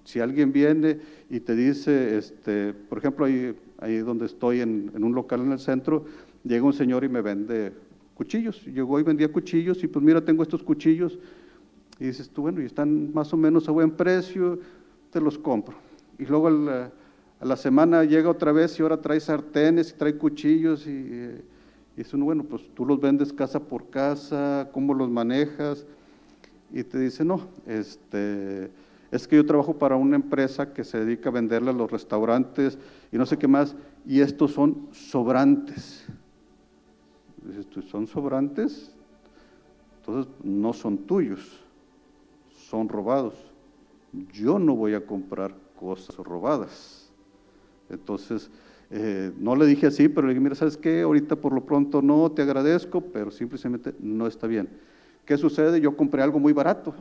Si 0.03 0.19
alguien 0.19 0.51
viene 0.51 0.99
y 1.29 1.39
te 1.39 1.55
dice, 1.55 2.17
este, 2.17 2.73
por 2.73 2.97
ejemplo, 2.97 3.23
ahí, 3.23 3.57
ahí 3.79 3.99
donde 3.99 4.25
estoy 4.25 4.59
en, 4.59 4.91
en 4.93 5.05
un 5.05 5.15
local 5.15 5.39
en 5.39 5.53
el 5.53 5.59
centro, 5.59 6.03
llega 6.43 6.65
un 6.65 6.73
señor 6.73 7.05
y 7.05 7.07
me 7.07 7.21
vende 7.21 7.71
cuchillos. 8.13 8.65
Llegó 8.65 8.99
y 8.99 9.03
vendía 9.03 9.31
cuchillos 9.31 9.81
y 9.85 9.87
pues 9.87 10.03
mira, 10.03 10.19
tengo 10.19 10.43
estos 10.43 10.61
cuchillos. 10.61 11.17
Y 11.97 12.07
dices 12.07 12.29
tú, 12.29 12.41
bueno, 12.41 12.61
y 12.61 12.65
están 12.65 13.13
más 13.13 13.31
o 13.31 13.37
menos 13.37 13.69
a 13.69 13.71
buen 13.71 13.91
precio, 13.91 14.59
te 15.11 15.21
los 15.21 15.37
compro. 15.37 15.75
Y 16.17 16.25
luego 16.25 16.47
a 16.47 17.45
la 17.45 17.55
semana 17.55 18.03
llega 18.03 18.29
otra 18.29 18.51
vez 18.51 18.79
y 18.79 18.81
ahora 18.81 19.01
trae 19.01 19.19
sartenes 19.19 19.91
y 19.91 19.93
trae 19.93 20.15
cuchillos 20.15 20.87
y, 20.87 21.07
eh, 21.11 21.41
y 21.97 22.17
bueno, 22.17 22.43
pues 22.43 22.63
tú 22.73 22.85
los 22.85 22.99
vendes 22.99 23.33
casa 23.33 23.59
por 23.59 23.89
casa, 23.89 24.69
¿cómo 24.71 24.93
los 24.93 25.09
manejas? 25.09 25.85
Y 26.71 26.83
te 26.83 26.97
dice, 26.99 27.25
no, 27.25 27.47
este, 27.67 28.71
es 29.11 29.27
que 29.27 29.35
yo 29.35 29.45
trabajo 29.45 29.77
para 29.77 29.97
una 29.97 30.15
empresa 30.15 30.73
que 30.73 30.83
se 30.83 31.03
dedica 31.03 31.29
a 31.29 31.33
venderle 31.33 31.71
a 31.71 31.73
los 31.73 31.91
restaurantes 31.91 32.77
y 33.11 33.17
no 33.17 33.25
sé 33.25 33.37
qué 33.37 33.47
más, 33.47 33.75
y 34.05 34.21
estos 34.21 34.51
son 34.51 34.87
sobrantes. 34.91 36.05
Dices 37.43 37.67
¿son 37.89 38.07
sobrantes? 38.07 38.95
Entonces 39.99 40.31
no 40.43 40.73
son 40.73 40.97
tuyos, 40.99 41.59
son 42.69 42.87
robados. 42.87 43.50
Yo 44.33 44.59
no 44.59 44.75
voy 44.75 44.93
a 44.93 45.05
comprar 45.05 45.55
cosas 45.79 46.15
robadas. 46.17 47.11
Entonces, 47.89 48.49
eh, 48.89 49.31
no 49.37 49.55
le 49.55 49.65
dije 49.65 49.87
así, 49.87 50.09
pero 50.09 50.27
le 50.27 50.33
dije, 50.33 50.43
mira, 50.43 50.55
¿sabes 50.55 50.77
qué? 50.77 51.01
Ahorita 51.01 51.35
por 51.35 51.53
lo 51.53 51.65
pronto 51.65 52.01
no, 52.01 52.31
te 52.31 52.41
agradezco, 52.41 53.01
pero 53.01 53.31
simplemente 53.31 53.93
no 53.99 54.27
está 54.27 54.47
bien. 54.47 54.69
¿Qué 55.25 55.37
sucede? 55.37 55.79
Yo 55.79 55.95
compré 55.95 56.21
algo 56.21 56.39
muy 56.39 56.53
barato. 56.53 56.93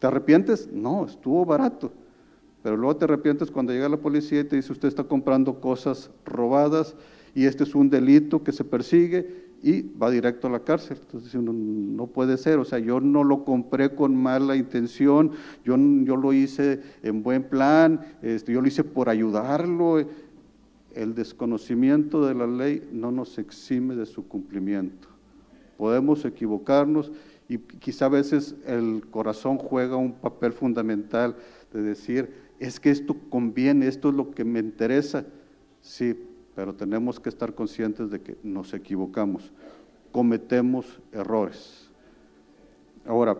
¿Te 0.00 0.06
arrepientes? 0.06 0.68
No, 0.72 1.06
estuvo 1.06 1.44
barato. 1.44 1.92
Pero 2.62 2.76
luego 2.76 2.96
te 2.96 3.04
arrepientes 3.04 3.50
cuando 3.50 3.72
llega 3.72 3.88
la 3.88 3.96
policía 3.98 4.40
y 4.40 4.44
te 4.44 4.56
dice, 4.56 4.72
usted 4.72 4.88
está 4.88 5.04
comprando 5.04 5.60
cosas 5.60 6.10
robadas 6.24 6.96
y 7.34 7.46
este 7.46 7.62
es 7.62 7.74
un 7.74 7.88
delito 7.88 8.42
que 8.42 8.50
se 8.50 8.64
persigue 8.64 9.45
y 9.66 9.82
va 9.82 10.12
directo 10.12 10.46
a 10.46 10.50
la 10.50 10.60
cárcel. 10.60 10.96
Entonces 11.00 11.34
uno, 11.34 11.52
no 11.52 12.06
puede 12.06 12.36
ser, 12.36 12.60
o 12.60 12.64
sea, 12.64 12.78
yo 12.78 13.00
no 13.00 13.24
lo 13.24 13.44
compré 13.44 13.96
con 13.96 14.14
mala 14.14 14.54
intención, 14.54 15.32
yo, 15.64 15.76
yo 15.76 16.16
lo 16.16 16.32
hice 16.32 16.80
en 17.02 17.24
buen 17.24 17.42
plan, 17.42 18.00
este, 18.22 18.52
yo 18.52 18.60
lo 18.60 18.68
hice 18.68 18.84
por 18.84 19.08
ayudarlo. 19.08 20.06
El 20.94 21.16
desconocimiento 21.16 22.24
de 22.24 22.34
la 22.36 22.46
ley 22.46 22.88
no 22.92 23.10
nos 23.10 23.38
exime 23.38 23.96
de 23.96 24.06
su 24.06 24.28
cumplimiento. 24.28 25.08
Podemos 25.76 26.24
equivocarnos 26.24 27.10
y 27.48 27.58
quizá 27.58 28.04
a 28.04 28.10
veces 28.10 28.54
el 28.68 29.02
corazón 29.10 29.58
juega 29.58 29.96
un 29.96 30.12
papel 30.12 30.52
fundamental 30.52 31.34
de 31.72 31.82
decir, 31.82 32.30
es 32.60 32.78
que 32.78 32.92
esto 32.92 33.16
conviene, 33.30 33.88
esto 33.88 34.10
es 34.10 34.14
lo 34.14 34.30
que 34.30 34.44
me 34.44 34.60
interesa. 34.60 35.26
Sí, 35.80 36.14
pero 36.56 36.74
tenemos 36.74 37.20
que 37.20 37.28
estar 37.28 37.54
conscientes 37.54 38.10
de 38.10 38.22
que 38.22 38.38
nos 38.42 38.72
equivocamos, 38.72 39.52
cometemos 40.10 40.98
errores. 41.12 41.90
Ahora, 43.06 43.36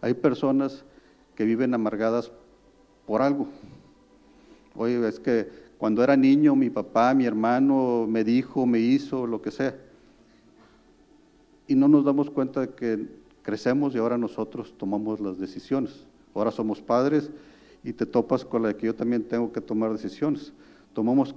hay 0.00 0.14
personas 0.14 0.86
que 1.34 1.44
viven 1.44 1.74
amargadas 1.74 2.32
por 3.06 3.20
algo. 3.20 3.46
Oye, 4.74 5.06
es 5.06 5.20
que 5.20 5.46
cuando 5.76 6.02
era 6.02 6.16
niño 6.16 6.56
mi 6.56 6.70
papá, 6.70 7.12
mi 7.12 7.26
hermano 7.26 8.06
me 8.08 8.24
dijo, 8.24 8.64
me 8.64 8.78
hizo, 8.78 9.26
lo 9.26 9.42
que 9.42 9.50
sea. 9.50 9.76
Y 11.66 11.74
no 11.74 11.88
nos 11.88 12.06
damos 12.06 12.30
cuenta 12.30 12.62
de 12.62 12.70
que 12.70 13.06
crecemos 13.42 13.94
y 13.94 13.98
ahora 13.98 14.16
nosotros 14.16 14.72
tomamos 14.78 15.20
las 15.20 15.38
decisiones. 15.38 16.06
Ahora 16.34 16.50
somos 16.50 16.80
padres 16.80 17.30
y 17.82 17.92
te 17.92 18.06
topas 18.06 18.44
con 18.44 18.62
la 18.62 18.68
de 18.68 18.76
que 18.76 18.86
yo 18.86 18.94
también 18.94 19.24
tengo 19.24 19.52
que 19.52 19.60
tomar 19.60 19.92
decisiones. 19.92 20.52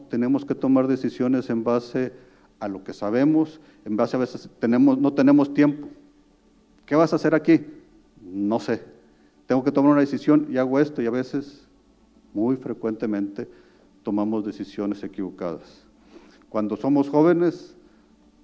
Tenemos 0.10 0.46
que 0.46 0.56
tomar 0.56 0.88
decisiones 0.88 1.50
en 1.50 1.64
base 1.64 2.12
a 2.60 2.68
lo 2.68 2.84
que 2.84 2.94
sabemos, 2.94 3.60
en 3.86 3.96
base 3.96 4.16
a 4.16 4.20
veces 4.20 4.50
tenemos, 4.60 4.98
no 4.98 5.14
tenemos 5.14 5.54
tiempo. 5.54 5.88
¿Qué 6.86 6.96
vas 6.96 7.14
a 7.14 7.16
hacer 7.16 7.36
aquí? 7.36 7.62
No 8.22 8.60
sé. 8.60 8.84
Tengo 9.46 9.64
que 9.64 9.72
tomar 9.72 9.92
una 9.92 10.02
decisión 10.02 10.48
y 10.50 10.58
hago 10.58 10.80
esto 10.80 11.02
y 11.02 11.06
a 11.06 11.12
veces, 11.12 11.68
muy 12.34 12.56
frecuentemente, 12.56 13.48
tomamos 14.02 14.46
decisiones 14.46 15.04
equivocadas. 15.04 15.86
Cuando 16.50 16.76
somos 16.76 17.10
jóvenes, 17.10 17.76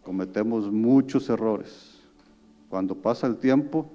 cometemos 0.03 0.71
muchos 0.71 1.29
errores. 1.29 1.99
Cuando 2.69 2.95
pasa 2.95 3.27
el 3.27 3.37
tiempo, 3.37 3.89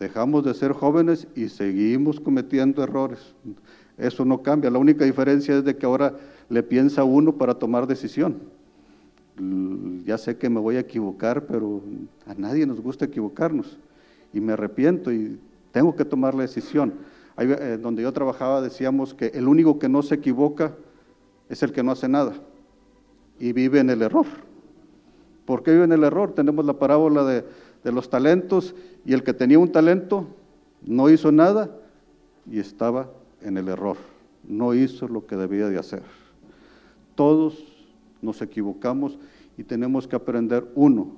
dejamos 0.00 0.42
de 0.42 0.54
ser 0.54 0.72
jóvenes 0.72 1.28
y 1.36 1.50
seguimos 1.50 2.18
cometiendo 2.18 2.82
errores. 2.82 3.34
Eso 3.98 4.24
no 4.24 4.42
cambia, 4.42 4.70
la 4.70 4.78
única 4.78 5.04
diferencia 5.04 5.58
es 5.58 5.64
de 5.64 5.76
que 5.76 5.84
ahora 5.84 6.14
le 6.48 6.62
piensa 6.62 7.04
uno 7.04 7.36
para 7.36 7.54
tomar 7.54 7.86
decisión. 7.86 8.38
Ya 10.04 10.16
sé 10.18 10.36
que 10.38 10.48
me 10.48 10.58
voy 10.58 10.76
a 10.76 10.80
equivocar, 10.80 11.46
pero 11.46 11.82
a 12.26 12.34
nadie 12.34 12.66
nos 12.66 12.80
gusta 12.80 13.04
equivocarnos. 13.04 13.78
Y 14.32 14.40
me 14.40 14.54
arrepiento 14.54 15.12
y 15.12 15.38
tengo 15.70 15.94
que 15.94 16.04
tomar 16.04 16.34
la 16.34 16.42
decisión. 16.42 16.94
Ahí, 17.36 17.50
eh, 17.50 17.78
donde 17.80 18.02
yo 18.02 18.12
trabajaba 18.12 18.62
decíamos 18.62 19.14
que 19.14 19.26
el 19.26 19.48
único 19.48 19.78
que 19.78 19.88
no 19.88 20.02
se 20.02 20.16
equivoca 20.16 20.74
es 21.48 21.62
el 21.62 21.72
que 21.72 21.82
no 21.82 21.92
hace 21.92 22.08
nada 22.08 22.32
y 23.38 23.52
vive 23.52 23.80
en 23.80 23.90
el 23.90 24.02
error. 24.02 24.26
¿Por 25.44 25.62
qué 25.62 25.72
vive 25.72 25.84
en 25.84 25.92
el 25.92 26.04
error? 26.04 26.32
Tenemos 26.32 26.64
la 26.64 26.74
parábola 26.74 27.24
de, 27.24 27.44
de 27.84 27.92
los 27.92 28.10
talentos 28.10 28.74
y 29.04 29.12
el 29.12 29.22
que 29.22 29.32
tenía 29.32 29.58
un 29.58 29.72
talento 29.72 30.26
no 30.82 31.08
hizo 31.10 31.32
nada 31.32 31.70
y 32.50 32.58
estaba 32.58 33.10
en 33.42 33.56
el 33.56 33.68
error, 33.68 33.96
no 34.44 34.74
hizo 34.74 35.08
lo 35.08 35.26
que 35.26 35.36
debía 35.36 35.68
de 35.68 35.78
hacer. 35.78 36.02
Todos 37.14 37.64
nos 38.22 38.42
equivocamos 38.42 39.18
y 39.56 39.64
tenemos 39.64 40.06
que 40.06 40.16
aprender, 40.16 40.66
uno, 40.74 41.12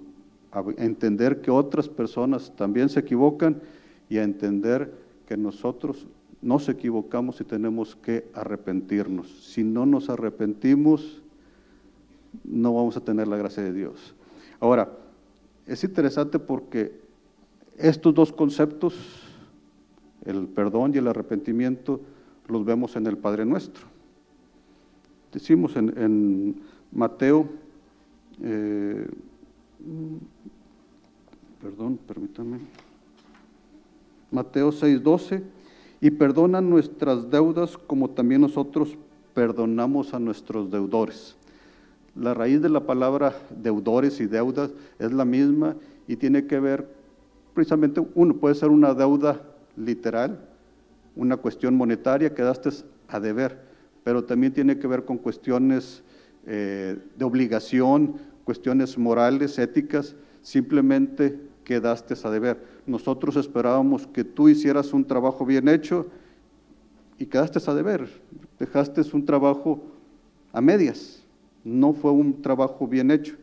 a 0.51 0.65
entender 0.77 1.41
que 1.41 1.51
otras 1.51 1.89
personas 1.89 2.53
también 2.57 2.89
se 2.89 3.01
equivocan 3.01 3.61
y 4.09 4.19
a 4.19 4.23
entender 4.23 4.93
que 5.27 5.37
nosotros 5.37 6.07
nos 6.43 6.69
equivocamos 6.69 7.41
y 7.41 7.45
tenemos 7.45 7.97
que 7.97 8.29
arrepentirnos. 8.35 9.45
Si 9.47 9.63
no 9.63 9.87
nos 9.87 10.11
arrepentimos, 10.11 11.23
no 12.45 12.75
vamos 12.75 12.97
a 12.97 13.01
tener 13.01 13.29
la 13.29 13.37
gracia 13.37 13.63
de 13.63 13.73
Dios. 13.73 14.15
Ahora, 14.61 14.91
es 15.67 15.85
interesante 15.85 16.39
porque 16.39 17.01
estos 17.79 18.15
dos 18.15 18.33
conceptos, 18.33 18.95
el 20.25 20.47
perdón 20.47 20.93
y 20.95 20.99
el 20.99 21.09
arrepentimiento, 21.09 22.01
los 22.49 22.65
vemos 22.65 22.97
en 22.97 23.07
el 23.07 23.17
Padre 23.17 23.45
Nuestro. 23.45 23.87
Decimos 25.33 25.77
en, 25.77 26.61
Mateo, 26.93 27.49
eh, 28.43 29.07
perdón, 31.61 31.99
permítame, 32.07 32.59
Mateo 34.31 34.71
6:12, 34.71 35.43
y 36.03 36.11
perdonan 36.11 36.69
nuestras 36.69 37.31
deudas 37.31 37.79
como 37.79 38.11
también 38.11 38.43
nosotros 38.43 38.99
perdonamos 39.33 40.13
a 40.13 40.19
nuestros 40.19 40.71
deudores. 40.71 41.37
La 42.15 42.35
raíz 42.35 42.61
de 42.61 42.69
la 42.69 42.85
palabra 42.87 43.35
deudores 43.51 44.21
y 44.21 44.27
deudas 44.27 44.71
es 44.99 45.13
la 45.13 45.25
misma 45.25 45.77
y 46.07 46.17
tiene 46.17 46.47
que 46.47 46.61
ver 46.61 46.87
precisamente, 47.55 48.03
uno 48.15 48.37
puede 48.37 48.55
ser 48.55 48.71
una 48.71 48.95
deuda 48.95 49.43
literal, 49.77 50.39
una 51.17 51.37
cuestión 51.37 51.75
monetaria, 51.75 52.35
quedaste 52.35 52.71
a 53.09 53.21
deber, 53.21 53.59
pero 54.05 54.25
también 54.25 54.53
tiene 54.53 54.79
que 54.79 54.87
ver 54.87 55.05
con 55.05 55.19
cuestiones 55.19 56.03
eh, 56.47 56.99
de 57.17 57.25
obligación, 57.25 58.17
cuestiones 58.45 58.99
morales, 58.99 59.59
éticas, 59.59 60.17
simplemente 60.43 61.39
quedaste 61.65 62.15
a 62.23 62.31
deber. 62.31 62.59
Nosotros 62.87 63.37
esperábamos 63.37 64.07
que 64.07 64.25
tú 64.25 64.49
hicieras 64.49 64.93
un 64.93 65.05
trabajo 65.05 65.47
bien 65.47 65.69
hecho 65.69 66.07
y 67.19 67.27
quedaste 67.27 67.59
a 67.71 67.75
deber, 67.75 68.09
dejaste 68.59 69.03
un 69.13 69.25
trabajo 69.25 69.83
a 70.53 70.61
medias, 70.61 71.22
no 71.65 71.93
fue 71.93 72.11
un 72.11 72.43
trabajo 72.43 72.87
bien 72.87 73.11
hecho. 73.11 73.37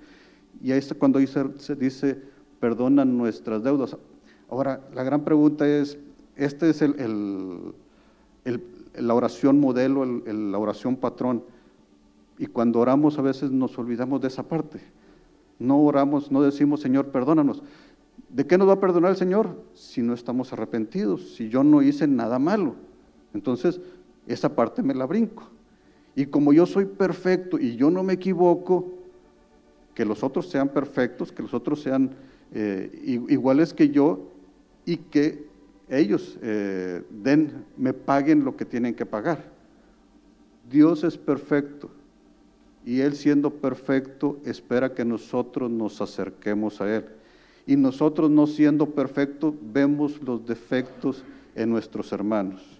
Y 0.61 0.71
ahí 0.71 0.79
es 0.79 0.93
cuando 0.93 1.19
dice, 1.19 1.43
se 1.57 1.75
dice, 1.75 2.21
perdona 2.59 3.05
nuestras 3.05 3.63
deudas. 3.63 3.95
Ahora, 4.49 4.81
la 4.93 5.03
gran 5.03 5.23
pregunta 5.23 5.67
es, 5.67 5.97
este 6.35 6.69
es 6.69 6.81
el, 6.81 7.73
la 8.95 9.13
oración 9.13 9.59
modelo, 9.59 10.05
la 10.05 10.57
oración 10.57 10.95
patrón. 10.95 11.43
Y 12.37 12.47
cuando 12.47 12.79
oramos 12.79 13.19
a 13.19 13.21
veces 13.21 13.51
nos 13.51 13.77
olvidamos 13.77 14.21
de 14.21 14.27
esa 14.27 14.43
parte. 14.43 14.79
No 15.59 15.81
oramos, 15.81 16.31
no 16.31 16.41
decimos, 16.41 16.79
Señor, 16.79 17.07
perdónanos. 17.07 17.61
¿De 18.29 18.45
qué 18.45 18.57
nos 18.57 18.67
va 18.67 18.73
a 18.73 18.79
perdonar 18.79 19.11
el 19.11 19.17
Señor? 19.17 19.61
Si 19.73 20.01
no 20.01 20.13
estamos 20.13 20.53
arrepentidos, 20.53 21.35
si 21.35 21.49
yo 21.49 21.63
no 21.63 21.81
hice 21.81 22.07
nada 22.07 22.39
malo. 22.39 22.75
Entonces, 23.33 23.79
esa 24.27 24.55
parte 24.55 24.83
me 24.83 24.93
la 24.93 25.05
brinco. 25.05 25.49
Y 26.19 26.25
como 26.25 26.51
yo 26.51 26.65
soy 26.65 26.83
perfecto 26.83 27.57
y 27.57 27.77
yo 27.77 27.89
no 27.89 28.03
me 28.03 28.11
equivoco, 28.11 28.91
que 29.95 30.03
los 30.03 30.21
otros 30.21 30.49
sean 30.49 30.67
perfectos, 30.67 31.31
que 31.31 31.41
los 31.41 31.53
otros 31.53 31.81
sean 31.81 32.09
eh, 32.53 33.23
iguales 33.29 33.73
que 33.73 33.87
yo 33.87 34.27
y 34.85 34.97
que 34.97 35.47
ellos 35.87 36.37
eh, 36.41 37.03
den, 37.09 37.63
me 37.77 37.93
paguen 37.93 38.43
lo 38.43 38.57
que 38.57 38.65
tienen 38.65 38.95
que 38.95 39.05
pagar. 39.05 39.45
Dios 40.69 41.05
es 41.05 41.17
perfecto 41.17 41.89
y 42.85 42.99
Él 42.99 43.15
siendo 43.15 43.49
perfecto 43.49 44.41
espera 44.43 44.93
que 44.93 45.05
nosotros 45.05 45.71
nos 45.71 46.01
acerquemos 46.01 46.81
a 46.81 46.97
Él. 46.97 47.05
Y 47.65 47.77
nosotros 47.77 48.29
no 48.29 48.45
siendo 48.45 48.87
perfectos 48.87 49.53
vemos 49.71 50.21
los 50.21 50.45
defectos 50.45 51.23
en 51.55 51.69
nuestros 51.69 52.11
hermanos. 52.11 52.78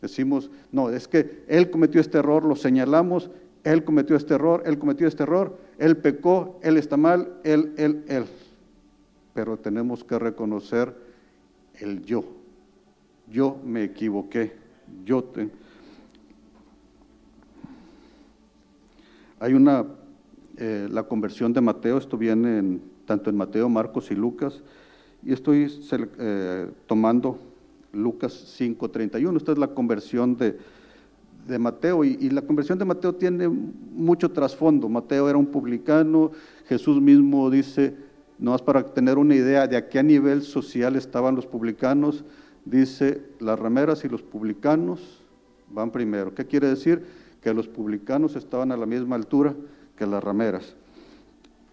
Decimos, 0.00 0.50
no, 0.72 0.90
es 0.90 1.06
que 1.06 1.44
Él 1.46 1.70
cometió 1.70 2.00
este 2.00 2.18
error, 2.18 2.44
lo 2.44 2.56
señalamos, 2.56 3.30
Él 3.64 3.84
cometió 3.84 4.16
este 4.16 4.34
error, 4.34 4.62
Él 4.64 4.78
cometió 4.78 5.06
este 5.06 5.24
error, 5.24 5.58
Él 5.78 5.96
pecó, 5.98 6.58
Él 6.62 6.76
está 6.76 6.96
mal, 6.96 7.34
Él, 7.44 7.74
Él, 7.76 8.04
Él. 8.08 8.24
Pero 9.34 9.58
tenemos 9.58 10.02
que 10.02 10.18
reconocer 10.18 10.94
el 11.74 12.02
yo. 12.02 12.24
Yo 13.30 13.58
me 13.64 13.84
equivoqué, 13.84 14.52
yo 15.04 15.22
te... 15.22 15.50
Hay 19.38 19.54
una, 19.54 19.86
eh, 20.56 20.88
la 20.90 21.04
conversión 21.04 21.52
de 21.52 21.60
Mateo, 21.60 21.98
esto 21.98 22.18
viene 22.18 22.78
tanto 23.06 23.30
en 23.30 23.36
Mateo, 23.36 23.68
Marcos 23.68 24.10
y 24.10 24.14
Lucas, 24.14 24.62
y 25.22 25.32
estoy 25.32 25.70
eh, 26.18 26.70
tomando 26.86 27.38
Lucas 27.92 28.56
5.31, 28.58 29.36
esta 29.36 29.52
es 29.52 29.58
la 29.58 29.68
conversión 29.68 30.36
de, 30.36 30.58
de 31.46 31.58
Mateo, 31.58 32.04
y, 32.04 32.30
la 32.30 32.42
conversión 32.42 32.78
de 32.78 32.84
Mateo 32.84 33.14
tiene 33.14 33.48
mucho 33.48 34.30
trasfondo. 34.30 34.88
Mateo 34.88 35.28
era 35.28 35.38
un 35.38 35.46
publicano, 35.46 36.30
Jesús 36.66 37.00
mismo 37.00 37.50
dice, 37.50 37.96
no 38.38 38.52
más 38.52 38.62
para 38.62 38.84
tener 38.84 39.18
una 39.18 39.34
idea 39.34 39.66
de 39.66 39.76
a 39.76 39.88
qué 39.88 40.02
nivel 40.02 40.42
social 40.42 40.96
estaban 40.96 41.34
los 41.34 41.46
publicanos, 41.46 42.24
dice, 42.64 43.22
las 43.38 43.58
rameras 43.58 44.04
y 44.04 44.08
los 44.08 44.22
publicanos 44.22 45.22
van 45.70 45.90
primero. 45.90 46.34
¿Qué 46.34 46.46
quiere 46.46 46.68
decir? 46.68 47.20
que 47.40 47.54
los 47.54 47.68
publicanos 47.68 48.36
estaban 48.36 48.72
a 48.72 48.76
la 48.76 48.86
misma 48.86 49.16
altura 49.16 49.54
que 49.96 50.06
las 50.06 50.22
rameras. 50.22 50.74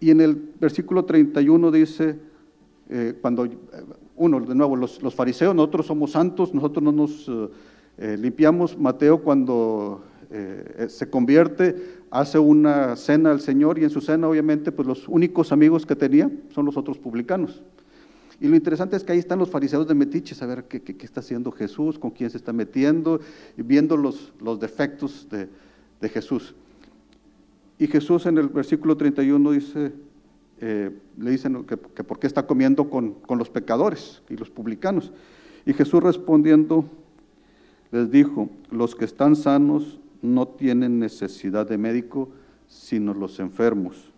Y 0.00 0.10
en 0.10 0.20
el 0.20 0.34
versículo 0.60 1.04
31 1.04 1.70
dice, 1.70 2.18
eh, 2.88 3.14
cuando, 3.20 3.48
uno, 4.18 4.40
de 4.40 4.54
nuevo, 4.54 4.76
los, 4.76 4.98
fariseos, 5.14 5.54
nosotros 5.54 5.86
somos 5.86 6.12
santos, 6.12 6.52
nosotros 6.52 6.82
no 6.82 6.92
nos 6.92 7.30
eh, 7.98 8.16
limpiamos. 8.18 8.78
Mateo 8.78 9.22
cuando 9.22 10.04
se 10.88 11.08
convierte, 11.08 11.74
hace 12.10 12.38
una 12.38 12.96
cena 12.96 13.30
al 13.30 13.40
Señor 13.40 13.78
y 13.78 13.84
en 13.84 13.90
su 13.90 14.02
cena 14.02 14.28
obviamente 14.28 14.72
pues 14.72 14.86
los 14.86 15.08
únicos 15.08 15.52
amigos 15.52 15.86
que 15.86 15.96
tenía 15.96 16.30
son 16.50 16.66
los 16.66 16.76
otros 16.76 16.98
publicanos. 16.98 17.62
Y 18.40 18.46
lo 18.46 18.54
interesante 18.54 18.96
es 18.96 19.02
que 19.02 19.12
ahí 19.12 19.18
están 19.18 19.38
los 19.40 19.50
fariseos 19.50 19.88
de 19.88 19.94
Metiche, 19.94 20.34
saber 20.34 20.64
qué, 20.68 20.80
qué, 20.80 20.94
está 21.04 21.20
haciendo 21.20 21.50
Jesús, 21.50 21.98
con 21.98 22.12
quién 22.12 22.30
se 22.30 22.36
está 22.36 22.52
metiendo, 22.52 23.20
y 23.56 23.62
viendo 23.62 23.96
los, 23.96 24.32
los 24.40 24.60
defectos 24.60 25.26
de, 25.28 25.48
de, 26.00 26.08
Jesús. 26.08 26.54
Y 27.80 27.88
Jesús 27.88 28.26
en 28.26 28.38
el 28.38 28.48
versículo 28.48 28.96
31 28.96 29.50
dice, 29.50 29.92
eh, 30.60 30.90
le 31.16 31.30
dicen 31.30 31.64
que, 31.64 31.78
que, 31.78 32.04
por 32.04 32.18
qué 32.18 32.26
está 32.26 32.46
comiendo 32.46 32.90
con, 32.90 33.14
con 33.14 33.38
los 33.38 33.50
pecadores 33.50 34.22
y 34.28 34.36
los 34.36 34.50
publicanos. 34.50 35.12
Y 35.66 35.72
Jesús 35.72 36.02
respondiendo 36.02 36.84
les 37.90 38.10
dijo, 38.10 38.50
los 38.70 38.94
que 38.94 39.04
están 39.04 39.36
sanos 39.36 40.00
no 40.20 40.48
tienen 40.48 40.98
necesidad 40.98 41.66
de 41.66 41.78
médico, 41.78 42.28
sino 42.66 43.14
los 43.14 43.40
enfermos. 43.40 44.12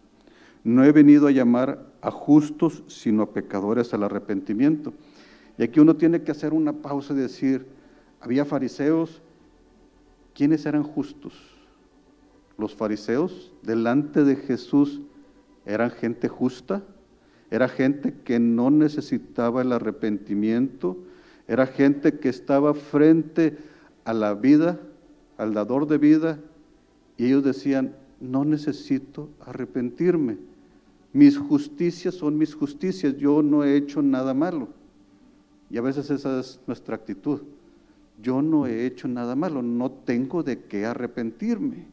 No 0.65 0.85
he 0.85 0.93
venido 0.93 1.27
a 1.27 1.31
llamar 1.31 1.87
a 2.03 2.11
justos, 2.11 2.83
sino 2.89 3.23
a 3.23 3.33
pecadores 3.33 3.95
al 3.95 4.03
arrepentimiento. 4.03 4.93
Y 5.57 5.63
aquí 5.63 5.81
uno 5.81 5.97
tiene 5.97 6.23
que 6.23 6.33
hacer 6.33 6.53
una 6.53 6.73
pausa 6.73 7.15
y 7.15 7.19
decir, 7.19 7.67
había 8.21 8.45
fariseos, 8.45 9.23
¿quiénes 10.35 10.67
eran 10.67 10.83
justos? 10.83 11.35
Los 12.59 12.75
fariseos 12.75 13.53
delante 13.63 14.25
de 14.25 14.37
Jesús 14.37 15.01
eran 15.71 15.91
gente 15.91 16.29
justa, 16.29 16.83
era 17.51 17.69
gente 17.69 18.15
que 18.25 18.39
no 18.39 18.71
necesitaba 18.71 19.63
el 19.63 19.73
arrepentimiento, 19.73 20.97
era 21.49 21.67
gente 21.67 22.19
que 22.19 22.29
estaba 22.29 22.75
frente 22.75 23.57
a 24.05 24.13
la 24.13 24.35
vida, 24.35 24.79
al 25.37 25.55
dador 25.55 25.87
de 25.87 25.99
vida, 25.99 26.39
y 27.17 27.27
ellos 27.27 27.45
decían, 27.45 27.95
no 28.21 28.45
necesito 28.45 29.29
arrepentirme. 29.41 30.39
Mis 31.13 31.39
justicias 31.39 32.15
son 32.15 32.39
mis 32.39 32.55
justicias, 32.55 33.17
yo 33.17 33.43
no 33.43 33.65
he 33.65 33.77
hecho 33.77 34.01
nada 34.03 34.33
malo. 34.33 34.69
Y 35.71 35.79
a 35.79 35.83
veces 35.83 36.11
esa 36.11 36.39
es 36.41 36.61
nuestra 36.67 36.97
actitud. 36.97 37.41
Yo 38.23 38.43
no 38.43 38.67
he 38.67 38.87
hecho 38.87 39.09
nada 39.09 39.35
malo, 39.35 39.63
no 39.63 39.91
tengo 39.91 40.43
de 40.43 40.65
qué 40.65 40.85
arrepentirme. 40.85 41.87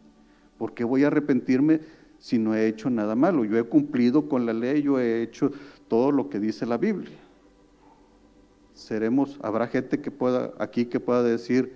¿Por 0.58 0.74
qué 0.74 0.84
voy 0.84 1.04
a 1.04 1.08
arrepentirme 1.08 1.80
si 2.20 2.38
no 2.38 2.56
he 2.56 2.68
hecho 2.68 2.90
nada 2.90 3.16
malo? 3.16 3.46
Yo 3.46 3.58
he 3.58 3.64
cumplido 3.64 4.28
con 4.28 4.46
la 4.46 4.54
ley, 4.54 4.82
yo 4.82 5.00
he 5.00 5.22
hecho 5.22 5.52
todo 5.88 6.12
lo 6.12 6.30
que 6.30 6.40
dice 6.40 6.66
la 6.66 6.78
Biblia. 6.78 7.16
Seremos, 8.74 9.40
habrá 9.42 9.68
gente 9.68 10.02
que 10.02 10.12
pueda 10.12 10.54
aquí 10.60 10.86
que 10.86 11.00
pueda 11.00 11.24
decir, 11.24 11.74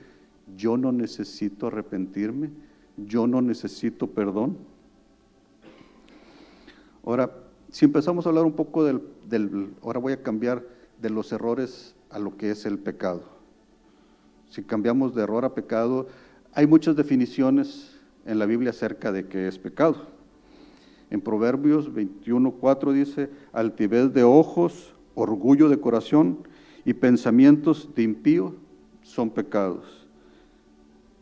yo 0.55 0.77
no 0.77 0.91
necesito 0.91 1.67
arrepentirme, 1.67 2.49
yo 2.97 3.27
no 3.27 3.41
necesito 3.41 4.07
perdón. 4.07 4.57
Ahora, 7.03 7.31
si 7.71 7.85
empezamos 7.85 8.25
a 8.25 8.29
hablar 8.29 8.45
un 8.45 8.53
poco 8.53 8.83
del, 8.83 9.01
ahora 9.81 9.99
voy 9.99 10.13
a 10.13 10.21
cambiar 10.21 10.63
de 11.01 11.09
los 11.09 11.31
errores 11.31 11.95
a 12.09 12.19
lo 12.19 12.37
que 12.37 12.51
es 12.51 12.65
el 12.65 12.77
pecado. 12.77 13.23
Si 14.49 14.61
cambiamos 14.61 15.15
de 15.15 15.23
error 15.23 15.45
a 15.45 15.55
pecado, 15.55 16.07
hay 16.53 16.67
muchas 16.67 16.95
definiciones 16.95 17.97
en 18.25 18.37
la 18.37 18.45
Biblia 18.45 18.71
acerca 18.71 19.11
de 19.11 19.27
qué 19.27 19.47
es 19.47 19.57
pecado. 19.57 20.07
En 21.11 21.19
Proverbios 21.19 21.93
21.4 21.93 22.93
dice, 22.93 23.29
altivez 23.51 24.13
de 24.13 24.23
ojos, 24.23 24.95
orgullo 25.13 25.67
de 25.67 25.79
corazón 25.79 26.39
y 26.85 26.93
pensamientos 26.93 27.89
de 27.93 28.03
impío 28.03 28.55
son 29.03 29.29
pecados. 29.29 30.07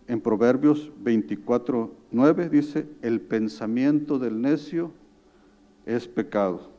En 0.08 0.22
Proverbios 0.22 0.92
24.9 1.04 2.50
dice, 2.50 2.88
el 3.02 3.20
pensamiento 3.20 4.20
del 4.20 4.40
necio 4.40 4.92
es 5.88 6.08
pecado. 6.08 6.70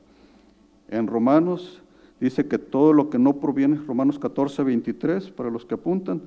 En 0.88 1.09
Romanos 1.09 1.83
dice 2.20 2.46
que 2.46 2.59
todo 2.59 2.92
lo 2.92 3.11
que 3.11 3.18
no 3.18 3.40
proviene, 3.40 3.81
Romanos 3.87 4.20
14, 4.20 4.62
23, 4.62 5.31
para 5.31 5.51
los 5.51 5.64
que 5.64 5.75
apuntan, 5.75 6.23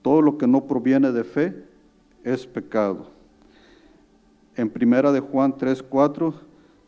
todo 0.00 0.22
lo 0.22 0.38
que 0.38 0.46
no 0.46 0.66
proviene 0.66 1.12
de 1.12 1.24
fe 1.24 1.64
es 2.24 2.46
pecado. 2.46 3.15
En 4.56 4.70
primera 4.70 5.12
de 5.12 5.20
Juan 5.20 5.58
3, 5.58 5.82
4 5.82 6.34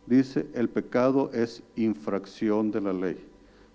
dice, 0.07 0.47
el 0.55 0.71
pecado 0.71 1.31
es 1.35 1.63
infracción 1.77 2.71
de 2.71 2.81
la 2.81 2.95
ley. 2.95 3.17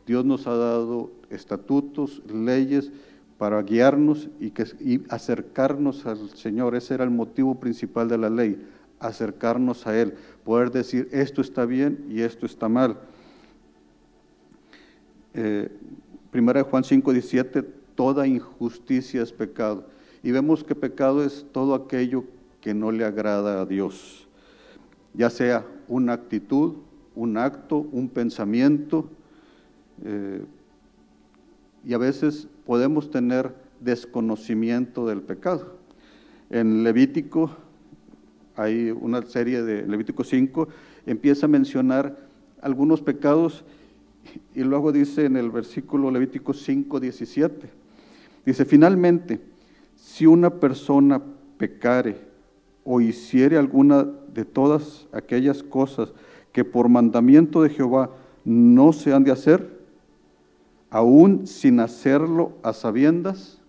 Dios 0.08 0.26
nos 0.26 0.48
ha 0.48 0.56
dado 0.56 1.12
estatutos, 1.30 2.24
leyes 2.28 2.92
para 3.38 3.62
guiarnos 3.62 4.30
y, 4.40 4.50
que, 4.50 4.66
acercarnos 5.10 6.06
al 6.08 6.30
Señor. 6.32 6.76
Ese 6.76 6.96
era 6.96 7.04
el 7.04 7.12
motivo 7.12 7.60
principal 7.60 8.08
de 8.10 8.18
la 8.18 8.32
ley, 8.32 8.66
acercarnos 9.00 9.86
a 9.86 10.00
Él, 10.00 10.16
poder 10.44 10.72
decir 10.72 11.08
esto 11.12 11.42
está 11.42 11.66
bien 11.66 12.04
y 12.10 12.22
esto 12.22 12.48
está 12.48 12.68
mal. 12.68 12.98
Eh, 15.36 15.70
primera 16.32 16.64
de 16.64 16.70
Juan 16.70 16.84
5, 16.84 17.12
17 17.12 17.62
toda 17.94 18.26
injusticia 18.26 19.22
es 19.22 19.32
pecado. 19.32 19.86
Y 20.24 20.32
vemos 20.32 20.64
que 20.64 20.74
pecado 20.74 21.24
es 21.24 21.46
todo 21.52 21.76
aquello 21.76 22.24
que 22.64 22.74
no 22.74 22.94
le 22.94 23.04
agrada 23.04 23.60
a 23.60 23.66
Dios, 23.66 24.26
ya 25.14 25.30
sea 25.30 25.68
una 25.90 26.14
actitud, 26.14 26.76
un 27.14 27.38
acto, 27.38 27.80
un 27.92 28.08
pensamiento, 28.08 29.10
eh, 30.06 30.46
y 31.84 31.94
a 31.94 31.98
veces 31.98 32.48
podemos 32.66 33.12
tener 33.12 33.54
desconocimiento 33.82 35.06
del 35.06 35.22
pecado. 35.22 35.76
En 36.50 36.86
Levítico, 36.86 37.52
hay 38.56 38.92
una 38.92 39.22
serie 39.24 39.62
de 39.62 39.86
Levítico 39.86 40.24
5, 40.24 40.70
empieza 41.06 41.48
a 41.48 41.50
mencionar 41.50 42.18
algunos 42.62 43.02
pecados 43.02 43.66
y 44.56 44.64
luego 44.64 44.94
dice 44.94 45.26
en 45.26 45.36
el 45.36 45.52
versículo 45.52 46.10
Levítico 46.10 46.54
5, 46.54 47.02
17, 47.02 47.70
dice, 48.46 48.64
finalmente, 48.64 49.42
si 49.98 50.26
una 50.26 50.50
persona 50.50 51.22
pecare 51.58 52.33
o 52.84 53.02
hiciere 53.02 53.58
alguna 53.58 54.04
de 54.34 54.46
todas 54.46 55.08
aquellas 55.12 55.64
cosas 55.64 56.14
que 56.52 56.66
por 56.66 56.90
mandamiento 56.90 57.62
de 57.62 57.70
Jehová 57.70 58.12
no 58.46 58.94
se 58.94 59.14
han 59.14 59.24
de 59.24 59.32
hacer, 59.32 59.82
aún 60.90 61.48
sin 61.48 61.80
hacerlo 61.80 62.54
a 62.62 62.74
sabiendas, 62.74 63.60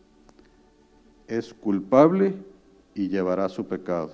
es 1.28 1.54
culpable 1.54 2.34
y 2.94 3.08
llevará 3.08 3.48
su 3.48 3.66
pecado. 3.66 4.12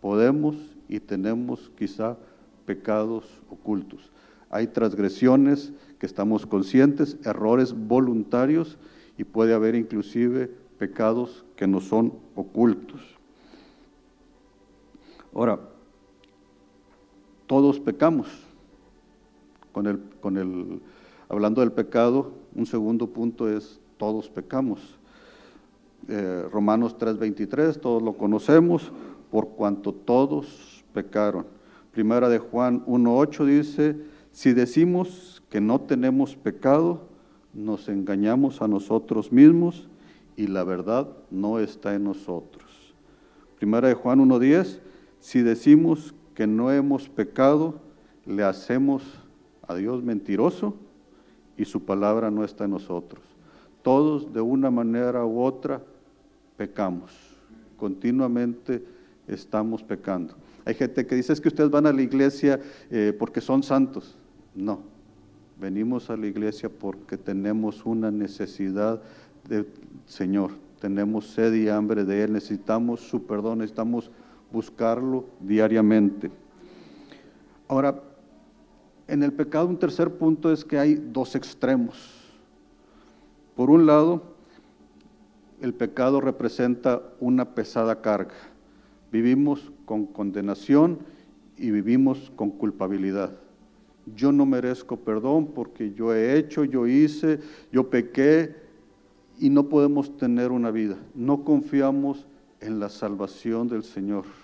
Podemos 0.00 0.56
y 0.88 1.00
tenemos 1.00 1.70
quizá 1.76 2.16
pecados 2.64 3.42
ocultos. 3.50 4.10
Hay 4.50 4.68
transgresiones 4.68 5.72
que 5.98 6.06
estamos 6.06 6.46
conscientes, 6.46 7.16
errores 7.24 7.74
voluntarios 7.74 8.78
y 9.18 9.24
puede 9.24 9.54
haber 9.54 9.74
inclusive 9.74 10.50
pecados 10.78 11.44
que 11.56 11.66
no 11.66 11.80
son 11.80 12.14
ocultos. 12.34 13.13
Ahora, 15.34 15.58
todos 17.46 17.80
pecamos. 17.80 18.28
Con 19.72 19.86
el, 19.88 19.98
con 20.20 20.36
el, 20.36 20.80
hablando 21.28 21.60
del 21.60 21.72
pecado, 21.72 22.32
un 22.54 22.64
segundo 22.66 23.08
punto 23.08 23.48
es 23.48 23.80
todos 23.96 24.28
pecamos. 24.28 24.96
Eh, 26.08 26.44
Romanos 26.52 26.96
3:23, 26.96 27.80
todos 27.80 28.02
lo 28.02 28.12
conocemos, 28.12 28.92
por 29.30 29.48
cuanto 29.48 29.92
todos 29.92 30.84
pecaron. 30.92 31.46
Primera 31.90 32.28
de 32.28 32.38
Juan 32.38 32.84
1:8 32.86 33.44
dice, 33.44 33.96
si 34.30 34.52
decimos 34.52 35.42
que 35.48 35.60
no 35.60 35.80
tenemos 35.80 36.36
pecado, 36.36 37.00
nos 37.52 37.88
engañamos 37.88 38.62
a 38.62 38.68
nosotros 38.68 39.32
mismos 39.32 39.88
y 40.36 40.46
la 40.46 40.62
verdad 40.62 41.08
no 41.30 41.58
está 41.58 41.94
en 41.94 42.04
nosotros. 42.04 42.94
Primera 43.58 43.88
de 43.88 43.94
Juan 43.94 44.20
1:10, 44.20 44.80
si 45.24 45.40
decimos 45.40 46.14
que 46.34 46.46
no 46.46 46.70
hemos 46.70 47.08
pecado, 47.08 47.80
le 48.26 48.44
hacemos 48.44 49.02
a 49.66 49.74
Dios 49.74 50.02
mentiroso 50.02 50.76
y 51.56 51.64
su 51.64 51.82
palabra 51.82 52.30
no 52.30 52.44
está 52.44 52.66
en 52.66 52.72
nosotros. 52.72 53.24
Todos 53.80 54.34
de 54.34 54.42
una 54.42 54.70
manera 54.70 55.24
u 55.24 55.40
otra 55.40 55.80
pecamos, 56.58 57.10
continuamente 57.78 58.84
estamos 59.26 59.82
pecando. 59.82 60.34
Hay 60.66 60.74
gente 60.74 61.06
que 61.06 61.14
dice 61.14 61.32
es 61.32 61.40
que 61.40 61.48
ustedes 61.48 61.70
van 61.70 61.86
a 61.86 61.92
la 61.94 62.02
iglesia 62.02 62.60
eh, 62.90 63.16
porque 63.18 63.40
son 63.40 63.62
santos. 63.62 64.18
No, 64.54 64.80
venimos 65.58 66.10
a 66.10 66.18
la 66.18 66.26
iglesia 66.26 66.68
porque 66.68 67.16
tenemos 67.16 67.86
una 67.86 68.10
necesidad 68.10 69.00
del 69.48 69.68
Señor, 70.04 70.50
tenemos 70.82 71.28
sed 71.28 71.54
y 71.54 71.70
hambre 71.70 72.04
de 72.04 72.24
Él, 72.24 72.34
necesitamos 72.34 73.00
su 73.00 73.26
perdón, 73.26 73.60
necesitamos 73.60 74.10
buscarlo 74.54 75.26
diariamente. 75.40 76.30
Ahora, 77.66 78.00
en 79.08 79.22
el 79.22 79.32
pecado 79.32 79.66
un 79.66 79.78
tercer 79.78 80.14
punto 80.14 80.50
es 80.52 80.64
que 80.64 80.78
hay 80.78 80.94
dos 80.94 81.34
extremos. 81.34 81.96
Por 83.56 83.68
un 83.68 83.84
lado, 83.84 84.22
el 85.60 85.74
pecado 85.74 86.20
representa 86.20 87.02
una 87.20 87.54
pesada 87.54 88.00
carga. 88.00 88.34
Vivimos 89.10 89.72
con 89.84 90.06
condenación 90.06 91.00
y 91.58 91.70
vivimos 91.70 92.32
con 92.36 92.50
culpabilidad. 92.50 93.36
Yo 94.14 94.32
no 94.32 94.46
merezco 94.46 94.98
perdón 94.98 95.48
porque 95.48 95.92
yo 95.94 96.14
he 96.14 96.36
hecho, 96.36 96.64
yo 96.64 96.86
hice, 96.86 97.40
yo 97.72 97.90
pequé 97.90 98.54
y 99.38 99.50
no 99.50 99.68
podemos 99.68 100.16
tener 100.16 100.52
una 100.52 100.70
vida. 100.70 100.96
No 101.14 101.44
confiamos 101.44 102.26
en 102.60 102.78
la 102.78 102.88
salvación 102.88 103.68
del 103.68 103.82
Señor. 103.82 104.43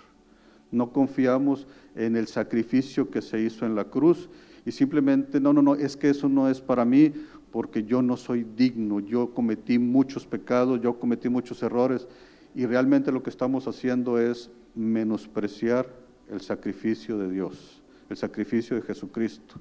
No 0.70 0.92
confiamos 0.92 1.66
en 1.94 2.16
el 2.16 2.26
sacrificio 2.26 3.10
que 3.10 3.22
se 3.22 3.40
hizo 3.40 3.66
en 3.66 3.74
la 3.74 3.84
cruz 3.84 4.28
y 4.64 4.72
simplemente, 4.72 5.40
no, 5.40 5.52
no, 5.52 5.62
no, 5.62 5.74
es 5.74 5.96
que 5.96 6.10
eso 6.10 6.28
no 6.28 6.48
es 6.48 6.60
para 6.60 6.84
mí 6.84 7.12
porque 7.50 7.82
yo 7.84 8.02
no 8.02 8.16
soy 8.16 8.44
digno, 8.56 9.00
yo 9.00 9.34
cometí 9.34 9.78
muchos 9.78 10.26
pecados, 10.26 10.80
yo 10.80 10.98
cometí 10.98 11.28
muchos 11.28 11.62
errores 11.62 12.06
y 12.54 12.66
realmente 12.66 13.12
lo 13.12 13.22
que 13.22 13.30
estamos 13.30 13.66
haciendo 13.66 14.18
es 14.18 14.50
menospreciar 14.74 15.88
el 16.30 16.40
sacrificio 16.40 17.18
de 17.18 17.30
Dios, 17.30 17.82
el 18.08 18.16
sacrificio 18.16 18.76
de 18.76 18.82
Jesucristo 18.82 19.56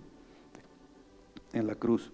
en 1.54 1.66
la 1.66 1.76
cruz. 1.76 2.12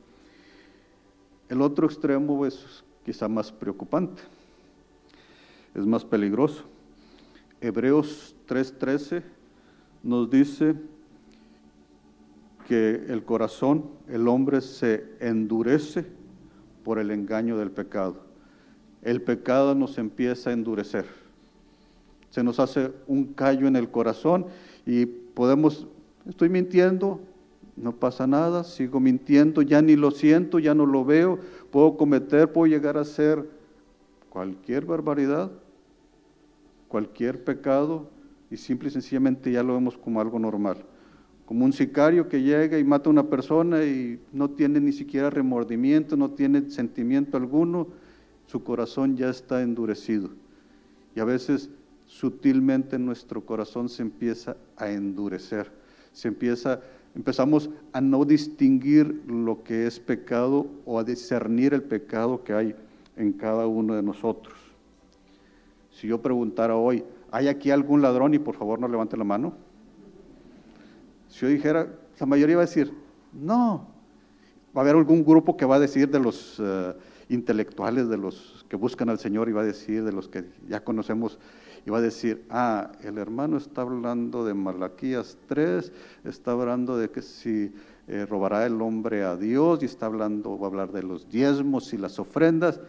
El 1.50 1.62
otro 1.62 1.88
extremo 1.88 2.46
es 2.46 2.84
quizá 3.06 3.28
más 3.28 3.52
preocupante, 3.52 4.24
es 5.74 5.86
más 5.86 6.06
peligroso. 6.06 6.64
Hebreos 7.62 8.35
3:13 8.48 9.24
nos 10.04 10.30
dice 10.30 10.76
que 12.68 13.06
el 13.10 13.24
corazón, 13.24 13.86
el 14.08 14.28
hombre 14.28 14.62
se 14.62 15.06
endurece 15.20 16.06
por 16.84 17.00
el 17.00 17.12
engaño 17.12 17.58
del 17.58 17.72
pecado. 17.72 18.18
El 19.02 19.22
pecado 19.22 19.76
nos 19.76 19.98
empieza 19.98 20.50
a 20.50 20.54
endurecer. 20.54 21.06
Se 22.30 22.44
nos 22.44 22.60
hace 22.60 22.92
un 23.08 23.34
callo 23.34 23.68
en 23.68 23.76
el 23.76 23.90
corazón 23.90 24.48
y 24.86 25.06
podemos, 25.06 25.88
estoy 26.28 26.50
mintiendo, 26.50 27.20
no 27.76 27.94
pasa 27.94 28.26
nada, 28.26 28.64
sigo 28.64 29.00
mintiendo, 29.00 29.62
ya 29.62 29.82
ni 29.82 29.96
lo 29.96 30.12
siento, 30.12 30.60
ya 30.60 30.74
no 30.74 30.86
lo 30.86 31.06
veo, 31.06 31.40
puedo 31.72 31.98
cometer, 31.98 32.52
puedo 32.52 32.68
llegar 32.68 32.98
a 32.98 33.02
hacer 33.02 33.48
cualquier 34.30 34.86
barbaridad, 34.86 35.52
cualquier 36.88 37.44
pecado 37.44 38.10
y 38.50 38.58
simple 38.58 38.90
y 38.90 38.92
sencillamente 38.92 39.52
ya 39.52 39.64
lo 39.64 39.74
vemos 39.74 39.98
como 39.98 40.22
algo 40.22 40.40
normal. 40.40 40.78
Como 41.46 41.66
un 41.66 41.74
sicario 41.74 42.28
que 42.28 42.42
llega 42.42 42.80
y 42.80 42.84
mata 42.84 43.10
a 43.10 43.12
una 43.12 43.30
persona 43.30 43.84
y 43.84 44.20
no 44.34 44.50
tiene 44.50 44.80
ni 44.80 44.92
siquiera 44.92 45.30
remordimiento, 45.30 46.18
no 46.18 46.32
tiene 46.32 46.70
sentimiento 46.70 47.38
alguno, 47.38 47.88
su 48.48 48.64
corazón 48.64 49.16
ya 49.16 49.30
está 49.30 49.62
endurecido. 49.62 50.30
Y 51.16 51.20
a 51.20 51.26
veces 51.26 51.70
sutilmente 52.06 52.98
nuestro 53.00 53.46
corazón 53.46 53.90
se 53.90 54.02
empieza 54.02 54.58
a 54.78 54.90
endurecer, 54.90 55.72
se 56.14 56.28
empieza, 56.28 56.82
empezamos 57.16 57.70
a 57.94 58.02
no 58.02 58.26
distinguir 58.26 59.24
lo 59.28 59.64
que 59.64 59.88
es 59.88 60.00
pecado 60.00 60.68
o 60.86 61.00
a 61.00 61.04
discernir 61.04 61.74
el 61.74 61.84
pecado 61.84 62.44
que 62.44 62.54
hay 62.54 62.76
en 63.18 63.34
cada 63.34 63.68
uno 63.68 63.96
de 63.96 64.04
nosotros. 64.04 64.56
Si 65.92 66.08
yo 66.08 66.22
preguntara 66.22 66.76
hoy, 66.76 67.04
¿hay 67.36 67.50
aquí 67.50 67.70
algún 67.70 68.02
ladrón? 68.02 68.34
Y 68.34 68.40
por 68.40 68.56
favor 68.56 68.80
no 68.80 68.88
levante 68.88 69.18
la 69.18 69.26
mano. 69.26 69.54
Si 71.28 71.42
yo 71.42 71.50
dijera, 71.50 71.94
la 72.18 72.26
mayoría 72.26 72.56
va 72.56 72.62
a 72.62 72.66
decir, 72.66 72.94
no. 73.34 73.90
Va 74.76 74.80
a 74.80 74.84
haber 74.84 74.96
algún 74.96 75.26
grupo 75.26 75.58
que 75.58 75.66
va 75.66 75.76
a 75.76 75.80
decir 75.80 76.10
de 76.10 76.20
los 76.20 76.62
eh, 76.64 76.94
intelectuales, 77.28 78.08
de 78.08 78.18
los 78.18 78.66
que 78.70 78.78
buscan 78.78 79.10
al 79.10 79.20
Señor, 79.20 79.50
y 79.50 79.52
va 79.52 79.64
a 79.64 79.66
decir 79.66 80.06
de 80.06 80.14
los 80.14 80.30
que 80.30 80.46
ya 80.70 80.82
conocemos, 80.86 81.38
y 81.86 81.90
va 81.90 81.98
a 81.98 82.02
decir, 82.02 82.46
ah, 82.50 82.94
el 83.04 83.18
hermano 83.18 83.58
está 83.58 83.82
hablando 83.82 84.46
de 84.46 84.54
Malaquías 84.54 85.38
3, 85.48 85.92
está 86.24 86.52
hablando 86.52 86.98
de 86.98 87.10
que 87.10 87.22
si 87.22 87.74
eh, 88.08 88.26
robará 88.30 88.66
el 88.66 88.82
hombre 88.82 89.24
a 89.24 89.36
Dios, 89.36 89.84
y 89.84 89.86
está 89.86 90.06
hablando, 90.06 90.58
va 90.58 90.68
a 90.68 90.70
hablar 90.70 90.94
de 90.94 91.04
los 91.04 91.28
diezmos 91.28 91.94
y 91.94 91.98
las 91.98 92.18
ofrendas 92.18 92.80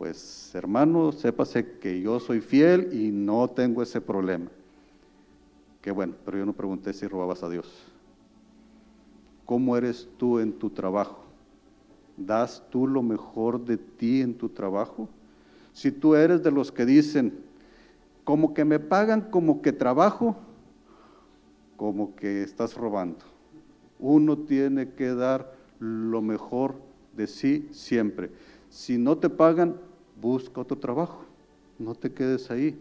pues 0.00 0.50
hermano, 0.54 1.12
sépase 1.12 1.72
que 1.78 2.00
yo 2.00 2.20
soy 2.20 2.40
fiel 2.40 2.88
y 2.90 3.10
no 3.12 3.48
tengo 3.48 3.82
ese 3.82 4.00
problema. 4.00 4.46
Qué 5.82 5.90
bueno, 5.90 6.14
pero 6.24 6.38
yo 6.38 6.46
no 6.46 6.54
pregunté 6.54 6.94
si 6.94 7.06
robabas 7.06 7.42
a 7.42 7.50
Dios. 7.50 7.70
¿Cómo 9.44 9.76
eres 9.76 10.08
tú 10.16 10.38
en 10.38 10.54
tu 10.54 10.70
trabajo? 10.70 11.22
¿Das 12.16 12.62
tú 12.70 12.86
lo 12.86 13.02
mejor 13.02 13.62
de 13.62 13.76
ti 13.76 14.22
en 14.22 14.32
tu 14.32 14.48
trabajo? 14.48 15.06
Si 15.74 15.92
tú 15.92 16.14
eres 16.14 16.42
de 16.42 16.50
los 16.50 16.72
que 16.72 16.86
dicen, 16.86 17.34
como 18.24 18.54
que 18.54 18.64
me 18.64 18.78
pagan, 18.78 19.20
como 19.30 19.60
que 19.60 19.70
trabajo, 19.70 20.34
como 21.76 22.16
que 22.16 22.42
estás 22.42 22.74
robando. 22.74 23.26
Uno 23.98 24.38
tiene 24.38 24.94
que 24.94 25.14
dar 25.14 25.52
lo 25.78 26.22
mejor 26.22 26.76
de 27.14 27.26
sí 27.26 27.68
siempre 27.70 28.30
si 28.70 28.96
no 28.96 29.18
te 29.18 29.28
pagan, 29.28 29.76
busca 30.20 30.60
otro 30.60 30.78
trabajo, 30.78 31.24
no 31.78 31.94
te 31.94 32.12
quedes 32.12 32.50
ahí. 32.50 32.78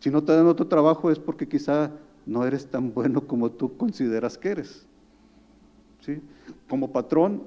Si 0.00 0.10
no 0.10 0.22
te 0.22 0.32
dan 0.32 0.46
otro 0.46 0.66
trabajo 0.66 1.10
es 1.10 1.18
porque 1.18 1.46
quizá 1.46 1.90
no 2.26 2.44
eres 2.46 2.66
tan 2.66 2.92
bueno 2.92 3.26
como 3.26 3.50
tú 3.50 3.76
consideras 3.76 4.38
que 4.38 4.50
eres. 4.50 4.86
¿Sí? 6.00 6.20
Como 6.68 6.90
patrón, 6.90 7.42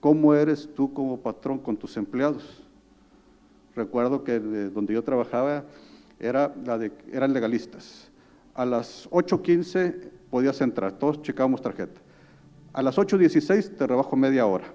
¿cómo 0.00 0.34
eres 0.34 0.68
tú 0.74 0.92
como 0.92 1.18
patrón 1.18 1.58
con 1.58 1.76
tus 1.76 1.96
empleados? 1.96 2.62
Recuerdo 3.76 4.24
que 4.24 4.40
donde 4.40 4.94
yo 4.94 5.04
trabajaba 5.04 5.64
era 6.18 6.54
la 6.64 6.78
de, 6.78 6.92
eran 7.12 7.32
legalistas. 7.32 8.08
A 8.54 8.64
las 8.64 9.08
8.15 9.10 10.10
podías 10.30 10.60
entrar, 10.60 10.92
todos 10.92 11.22
checábamos 11.22 11.62
tarjeta. 11.62 12.00
A 12.72 12.82
las 12.82 12.96
8.16 12.96 13.76
te 13.76 13.86
rebajo 13.86 14.16
media 14.16 14.46
hora. 14.46 14.66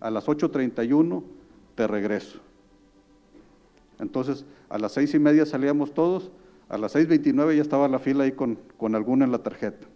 A 0.00 0.10
las 0.10 0.26
8.31 0.26 1.22
te 1.74 1.86
regreso. 1.86 2.38
Entonces, 3.98 4.44
a 4.68 4.78
las 4.78 4.92
seis 4.92 5.14
y 5.14 5.18
media 5.18 5.46
salíamos 5.46 5.94
todos, 5.94 6.30
a 6.68 6.78
las 6.78 6.96
6.29 6.96 7.54
ya 7.54 7.62
estaba 7.62 7.86
la 7.86 7.98
fila 7.98 8.24
ahí 8.24 8.32
con, 8.32 8.58
con 8.78 8.94
alguna 8.94 9.26
en 9.26 9.30
la 9.30 9.42
tarjeta. 9.42 9.86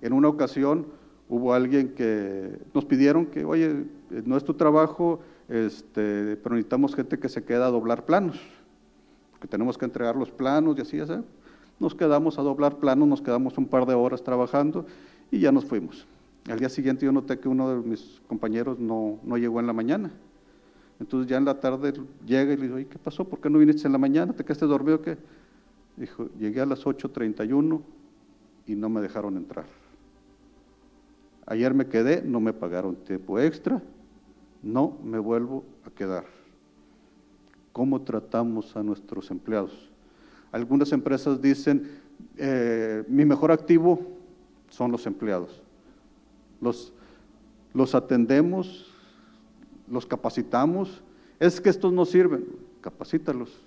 En 0.00 0.12
una 0.12 0.28
ocasión 0.28 0.86
hubo 1.28 1.54
alguien 1.54 1.94
que 1.94 2.58
nos 2.74 2.84
pidieron 2.84 3.26
que, 3.26 3.44
oye, 3.44 3.86
no 4.24 4.36
es 4.36 4.44
tu 4.44 4.54
trabajo, 4.54 5.20
este, 5.48 6.36
pero 6.36 6.56
necesitamos 6.56 6.96
gente 6.96 7.18
que 7.18 7.28
se 7.28 7.44
queda 7.44 7.68
a 7.68 7.70
doblar 7.70 8.04
planos, 8.04 8.40
que 9.40 9.46
tenemos 9.46 9.78
que 9.78 9.84
entregar 9.84 10.16
los 10.16 10.30
planos 10.30 10.76
y 10.76 10.82
así, 10.82 10.96
ya 10.98 11.22
Nos 11.78 11.94
quedamos 11.94 12.38
a 12.38 12.42
doblar 12.42 12.78
planos, 12.78 13.06
nos 13.06 13.22
quedamos 13.22 13.56
un 13.56 13.66
par 13.66 13.86
de 13.86 13.94
horas 13.94 14.24
trabajando 14.24 14.84
y 15.30 15.38
ya 15.38 15.52
nos 15.52 15.64
fuimos. 15.64 16.06
Al 16.50 16.58
día 16.58 16.68
siguiente 16.68 17.06
yo 17.06 17.12
noté 17.12 17.38
que 17.38 17.48
uno 17.48 17.70
de 17.70 17.88
mis 17.88 18.20
compañeros 18.26 18.80
no, 18.80 19.20
no 19.22 19.36
llegó 19.38 19.60
en 19.60 19.68
la 19.68 19.72
mañana. 19.72 20.10
Entonces 21.00 21.28
ya 21.28 21.36
en 21.36 21.44
la 21.44 21.58
tarde 21.58 21.92
llega 22.24 22.52
y 22.52 22.56
le 22.56 22.62
digo, 22.62 22.76
¿qué 22.90 22.98
pasó? 22.98 23.24
¿Por 23.24 23.40
qué 23.40 23.50
no 23.50 23.58
viniste 23.58 23.86
en 23.86 23.92
la 23.92 23.98
mañana? 23.98 24.32
¿Te 24.32 24.44
quedaste 24.44 24.66
dormido 24.66 25.02
qué? 25.02 25.18
Dijo, 25.96 26.28
llegué 26.38 26.60
a 26.60 26.66
las 26.66 26.84
8.31 26.84 27.80
y 28.66 28.74
no 28.74 28.88
me 28.88 29.00
dejaron 29.00 29.36
entrar. 29.36 29.66
Ayer 31.46 31.74
me 31.74 31.86
quedé, 31.86 32.22
no 32.22 32.40
me 32.40 32.52
pagaron 32.52 32.96
tiempo 32.96 33.38
extra, 33.38 33.82
no 34.62 34.96
me 35.04 35.18
vuelvo 35.18 35.64
a 35.84 35.90
quedar. 35.90 36.24
¿Cómo 37.72 38.02
tratamos 38.02 38.76
a 38.76 38.82
nuestros 38.82 39.30
empleados? 39.30 39.90
Algunas 40.52 40.92
empresas 40.92 41.40
dicen, 41.40 41.90
eh, 42.36 43.04
mi 43.08 43.24
mejor 43.24 43.50
activo 43.50 44.00
son 44.68 44.92
los 44.92 45.06
empleados. 45.06 45.62
Los, 46.60 46.92
los 47.74 47.94
atendemos, 47.94 48.91
los 49.88 50.06
capacitamos. 50.06 51.02
Es 51.38 51.60
que 51.60 51.68
estos 51.68 51.92
no 51.92 52.04
sirven, 52.04 52.44
capacítalos. 52.80 53.60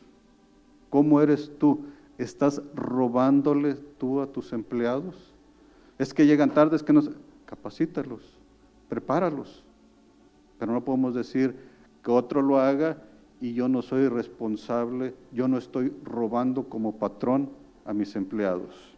¿Cómo 0.89 1.21
eres 1.21 1.51
tú? 1.58 1.86
¿Estás 2.17 2.62
robándole 2.73 3.75
tú 3.97 4.21
a 4.21 4.28
tus 4.28 4.54
empleados? 4.54 5.34
Es 5.97 6.13
que 6.13 6.25
llegan 6.25 6.54
tarde, 6.54 6.75
es 6.75 6.84
que 6.84 6.93
no... 6.93 7.01
Capacítalos, 7.45 8.21
prepáralos. 8.89 9.63
Pero 10.58 10.71
no 10.71 10.84
podemos 10.84 11.13
decir 11.13 11.56
que 12.04 12.12
otro 12.12 12.41
lo 12.41 12.60
haga 12.60 12.97
y 13.39 13.54
yo 13.54 13.67
no 13.67 13.82
soy 13.82 14.08
responsable, 14.08 15.13
yo 15.32 15.47
no 15.47 15.58
estoy 15.58 15.93
robando 16.04 16.63
como 16.63 16.95
patrón 16.95 17.49
a 17.86 17.93
mis 17.93 18.15
empleados. 18.15 18.95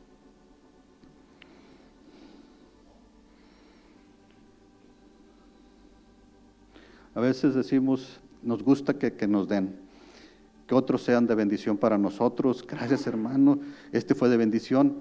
A 7.18 7.20
veces 7.20 7.56
decimos, 7.56 8.20
nos 8.44 8.62
gusta 8.62 8.94
que, 8.94 9.14
que, 9.14 9.28
nos 9.28 9.48
den, 9.48 9.76
que 10.68 10.76
otros 10.76 11.02
sean 11.02 11.26
de 11.26 11.34
bendición 11.34 11.76
para 11.76 11.98
nosotros. 11.98 12.64
Gracias 12.70 13.08
hermano, 13.08 13.60
este 13.92 14.14
fue 14.14 14.30
de 14.30 14.38
bendición. 14.38 14.98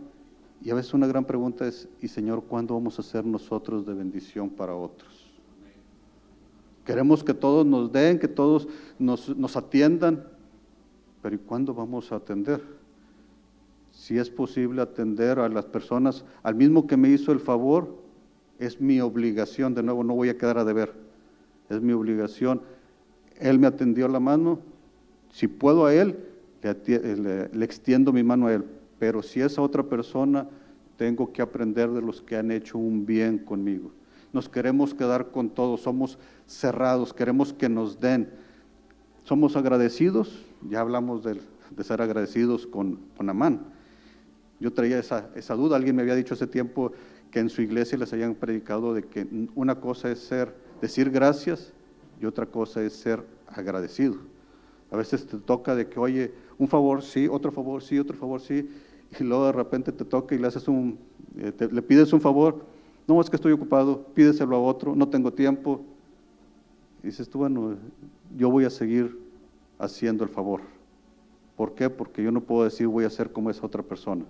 Y 0.63 0.71
a 0.71 0.75
veces 0.75 0.95
una 0.95 1.07
gran 1.07 1.27
pregunta 1.27 1.69
es, 1.69 1.91
¿y 2.01 2.09
Señor, 2.09 2.45
cuándo 2.45 2.73
vamos 2.73 2.99
a 2.99 3.03
ser 3.03 3.27
nosotros 3.27 3.85
de 3.85 3.93
bendición 3.93 4.49
para 4.49 4.75
otros? 4.75 5.31
Queremos 6.87 7.23
que 7.23 7.35
todos 7.35 7.67
nos 7.67 7.93
den, 7.93 8.19
que 8.19 8.29
todos 8.29 8.67
nos, 8.99 9.55
atiendan, 9.55 10.25
pero 11.21 11.35
¿y 11.35 11.39
cuándo 11.39 11.75
vamos 11.75 12.13
a 12.13 12.17
atender? 12.17 12.63
Si 13.93 14.17
es 14.17 14.31
posible 14.31 14.81
atender 14.81 15.39
a 15.39 15.51
las 15.51 15.67
personas, 15.67 16.25
al 16.43 16.55
mismo 16.55 16.87
que 16.87 16.97
me 16.97 17.11
hizo 17.11 17.31
el 17.31 17.41
favor, 17.41 17.95
es 18.59 18.81
mi 18.81 19.03
obligación, 19.03 19.75
de 19.75 19.83
nuevo 19.83 20.03
no 20.03 20.15
voy 20.15 20.31
a 20.31 20.39
quedar 20.39 20.57
a 20.57 20.65
deber, 20.65 21.05
es 21.69 21.81
mi 21.81 21.93
obligación. 21.93 22.63
Él 23.39 23.59
me 23.59 23.67
atendió 23.67 24.09
la 24.09 24.21
mano, 24.21 24.61
si 25.31 25.49
puedo 25.49 25.87
a 25.87 25.95
Él, 25.95 26.19
le, 26.63 27.49
le 27.53 27.65
extiendo 27.65 28.13
mi 28.13 28.23
mano 28.23 28.47
a 28.47 28.55
Él, 28.55 28.65
pero 28.99 29.23
si 29.23 29.41
es 29.41 29.59
a 29.59 29.63
otra 29.63 29.83
persona, 29.83 30.49
tengo 30.97 31.33
que 31.33 31.43
aprender 31.43 31.91
de 31.91 32.01
los 32.01 32.23
que 32.23 32.37
han 32.37 32.51
hecho 32.51 32.79
un 32.79 33.05
bien 33.05 33.39
conmigo 33.39 33.93
nos 34.37 34.51
queremos 34.51 34.93
quedar 34.93 35.31
con 35.31 35.49
todo, 35.49 35.79
somos 35.79 36.19
cerrados, 36.47 37.15
queremos 37.15 37.55
que 37.55 37.71
nos 37.71 37.99
den. 38.01 38.29
Somos 39.25 39.57
agradecidos, 39.57 40.45
ya 40.69 40.81
hablamos 40.81 41.25
de, 41.25 41.41
ser 41.83 42.03
agradecidos 42.03 42.67
con, 42.67 43.01
con 43.17 43.31
Amán. 43.31 43.67
Yo 44.61 44.75
traía 44.75 44.99
esa, 44.99 45.31
esa 45.35 45.55
duda, 45.55 45.77
alguien 45.77 45.97
me 45.97 46.03
había 46.03 46.15
dicho 46.15 46.35
hace 46.35 46.47
tiempo 46.47 46.93
que 47.37 47.41
en 47.41 47.51
su 47.51 47.61
iglesia 47.61 47.99
les 47.99 48.11
habían 48.15 48.35
predicado 48.35 48.95
de 48.95 49.03
que 49.03 49.27
una 49.55 49.75
cosa 49.75 50.11
es 50.11 50.21
ser, 50.21 50.55
decir 50.81 51.11
gracias 51.11 51.71
y 52.19 52.25
otra 52.25 52.47
cosa 52.47 52.83
es 52.83 52.95
ser 52.95 53.23
agradecido. 53.47 54.17
A 54.91 54.97
veces 54.97 55.27
te 55.27 55.37
toca 55.37 55.75
de 55.75 55.87
que, 55.87 56.01
oye, 56.01 56.33
un 56.57 56.67
favor 56.67 57.03
sí, 57.03 57.29
otro 57.31 57.53
favor 57.53 57.83
sí, 57.83 57.99
otro 57.99 58.17
favor 58.17 58.41
sí, 58.41 58.71
y 59.21 59.23
luego 59.23 59.45
de 59.45 59.53
repente 59.53 59.93
te 59.93 60.07
toca 60.07 60.35
y 60.35 60.39
le 60.39 60.47
haces 60.47 60.67
un, 60.67 60.99
eh, 61.37 61.53
le 61.71 61.83
pides 61.83 62.11
un 62.15 62.23
favor 62.23 62.65
no, 63.07 63.21
es 63.21 63.29
que 63.29 63.37
estoy 63.37 63.53
ocupado, 63.53 64.07
pídeselo 64.15 64.57
a 64.57 64.61
otro, 64.61 64.97
no 64.97 65.07
tengo 65.07 65.31
tiempo. 65.31 65.83
Y 67.03 67.09
dices 67.09 67.29
tú, 67.29 67.41
bueno, 67.41 67.77
yo 68.35 68.51
voy 68.51 68.65
a 68.65 68.71
seguir 68.71 69.15
haciendo 69.79 70.25
el 70.25 70.31
favor. 70.31 70.63
¿Por 71.55 71.75
qué? 71.75 71.91
Porque 71.91 72.23
yo 72.23 72.33
no 72.33 72.41
puedo 72.41 72.65
decir 72.65 72.87
voy 72.87 73.05
a 73.05 73.11
ser 73.11 73.31
como 73.31 73.51
esa 73.51 73.67
otra 73.67 73.83
persona. 73.83 74.25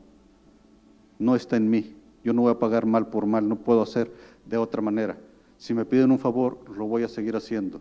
No 1.21 1.37
está 1.37 1.57
en 1.57 1.71
mí. 1.71 1.95
Yo 2.27 2.33
no 2.33 2.43
voy 2.43 2.51
a 2.51 2.59
pagar 2.59 2.87
mal 2.87 3.07
por 3.07 3.25
mal, 3.25 3.49
no 3.49 3.55
puedo 3.55 3.81
hacer 3.83 4.11
de 4.47 4.57
otra 4.57 4.83
manera. 4.83 5.17
Si 5.59 5.73
me 5.73 5.85
piden 5.85 6.11
un 6.11 6.19
favor, 6.19 6.59
lo 6.77 6.89
voy 6.89 7.05
a 7.05 7.09
seguir 7.09 7.37
haciendo. 7.37 7.81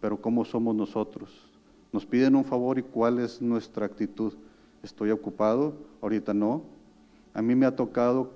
Pero 0.00 0.16
¿cómo 0.16 0.44
somos 0.44 0.76
nosotros? 0.76 1.28
Nos 1.92 2.06
piden 2.06 2.36
un 2.36 2.44
favor 2.44 2.78
y 2.78 2.84
cuál 2.84 3.18
es 3.18 3.42
nuestra 3.42 3.84
actitud. 3.84 4.34
¿Estoy 4.84 5.10
ocupado? 5.10 5.74
Ahorita 6.00 6.32
no. 6.32 6.62
A 7.34 7.42
mí 7.42 7.56
me 7.56 7.66
ha 7.66 7.74
tocado 7.74 8.30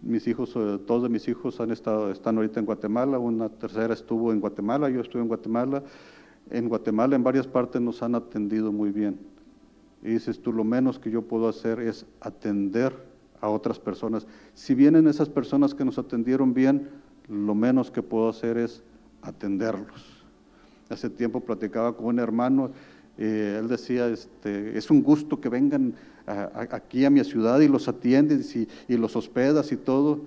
mis 0.00 0.24
hijos, 0.28 0.54
eh, 0.54 0.78
todos 0.86 1.02
de 1.02 1.08
mis 1.08 1.26
hijos 1.26 1.58
han 1.58 1.72
estado, 1.72 2.12
están 2.12 2.36
ahorita 2.36 2.60
en 2.60 2.66
Guatemala, 2.66 3.18
una 3.18 3.48
tercera 3.48 3.92
estuvo 3.92 4.32
en 4.32 4.38
Guatemala, 4.38 4.88
yo 4.88 5.00
estuve 5.00 5.22
en 5.22 5.26
Guatemala. 5.26 5.82
En 6.50 6.68
Guatemala, 6.68 7.16
en 7.16 7.24
varias 7.24 7.48
partes, 7.48 7.82
nos 7.82 8.04
han 8.04 8.14
atendido 8.14 8.70
muy 8.70 8.92
bien. 8.92 9.18
Y 10.04 10.10
dices 10.10 10.40
tú, 10.40 10.52
lo 10.52 10.62
menos 10.62 11.00
que 11.00 11.10
yo 11.10 11.22
puedo 11.22 11.48
hacer 11.48 11.80
es 11.80 12.06
atender 12.20 13.03
a 13.44 13.50
otras 13.50 13.78
personas. 13.78 14.26
Si 14.54 14.74
vienen 14.74 15.06
esas 15.06 15.28
personas 15.28 15.74
que 15.74 15.84
nos 15.84 15.98
atendieron 15.98 16.54
bien, 16.54 16.88
lo 17.28 17.54
menos 17.54 17.90
que 17.90 18.02
puedo 18.02 18.30
hacer 18.30 18.56
es 18.56 18.82
atenderlos. 19.20 20.24
Hace 20.88 21.10
tiempo 21.10 21.40
platicaba 21.40 21.94
con 21.94 22.06
un 22.06 22.18
hermano, 22.18 22.70
eh, 23.18 23.58
él 23.60 23.68
decía, 23.68 24.08
este, 24.08 24.76
es 24.78 24.90
un 24.90 25.02
gusto 25.02 25.40
que 25.42 25.50
vengan 25.50 25.94
aquí 26.26 27.04
a 27.04 27.10
mi 27.10 27.22
ciudad 27.22 27.60
y 27.60 27.68
los 27.68 27.86
atiendes 27.86 28.56
y, 28.56 28.66
los 28.88 29.14
hospedas 29.14 29.72
y 29.72 29.76
todo. 29.76 30.22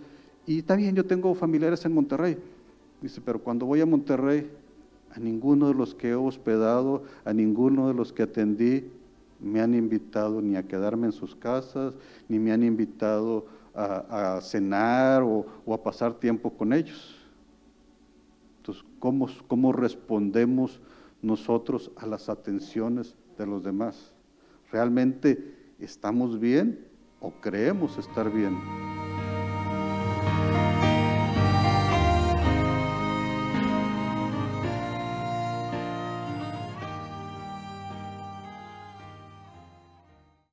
Y 0.46 0.60
está 0.60 0.76
bien, 0.76 0.96
yo 0.96 1.04
tengo 1.04 1.34
familiares 1.34 1.86
en 1.86 1.96
Monterrey. 1.96 2.38
Dice, 3.02 3.20
pero 3.26 3.40
cuando 3.40 3.66
voy 3.66 3.82
a 3.82 3.88
Monterrey, 3.88 4.48
a 5.12 5.20
ninguno 5.20 5.70
de 5.70 5.74
los 5.74 5.96
que 5.96 6.10
he 6.10 6.16
hospedado, 6.16 7.02
a 7.26 7.34
ninguno 7.34 7.88
de 7.88 7.96
los 7.96 8.14
que 8.14 8.24
atendí, 8.24 8.92
me 9.40 9.62
han 9.62 9.74
invitado 9.74 10.42
ni 10.42 10.56
a 10.56 10.64
quedarme 10.64 11.08
en 11.08 11.14
sus 11.14 11.36
casas, 11.36 11.96
ni 12.28 12.40
me 12.40 12.52
han 12.52 12.64
invitado 12.64 13.46
a, 13.74 14.40
cenar 14.42 15.22
o, 15.22 15.46
a 15.72 15.84
pasar 15.84 16.14
tiempo 16.16 16.52
con 16.52 16.74
ellos. 16.74 17.16
Entonces, 18.58 18.84
¿cómo, 19.00 19.30
¿cómo 19.48 19.72
respondemos 19.72 20.80
nosotros 21.22 21.92
a 21.98 22.08
las 22.08 22.28
atenciones 22.28 23.16
de 23.38 23.46
los 23.46 23.64
demás? 23.64 24.14
¿Realmente 24.72 25.58
¿Estamos 25.80 26.40
bien 26.40 26.88
o 27.20 27.32
creemos 27.40 28.00
estar 28.00 28.32
bien? 28.34 28.58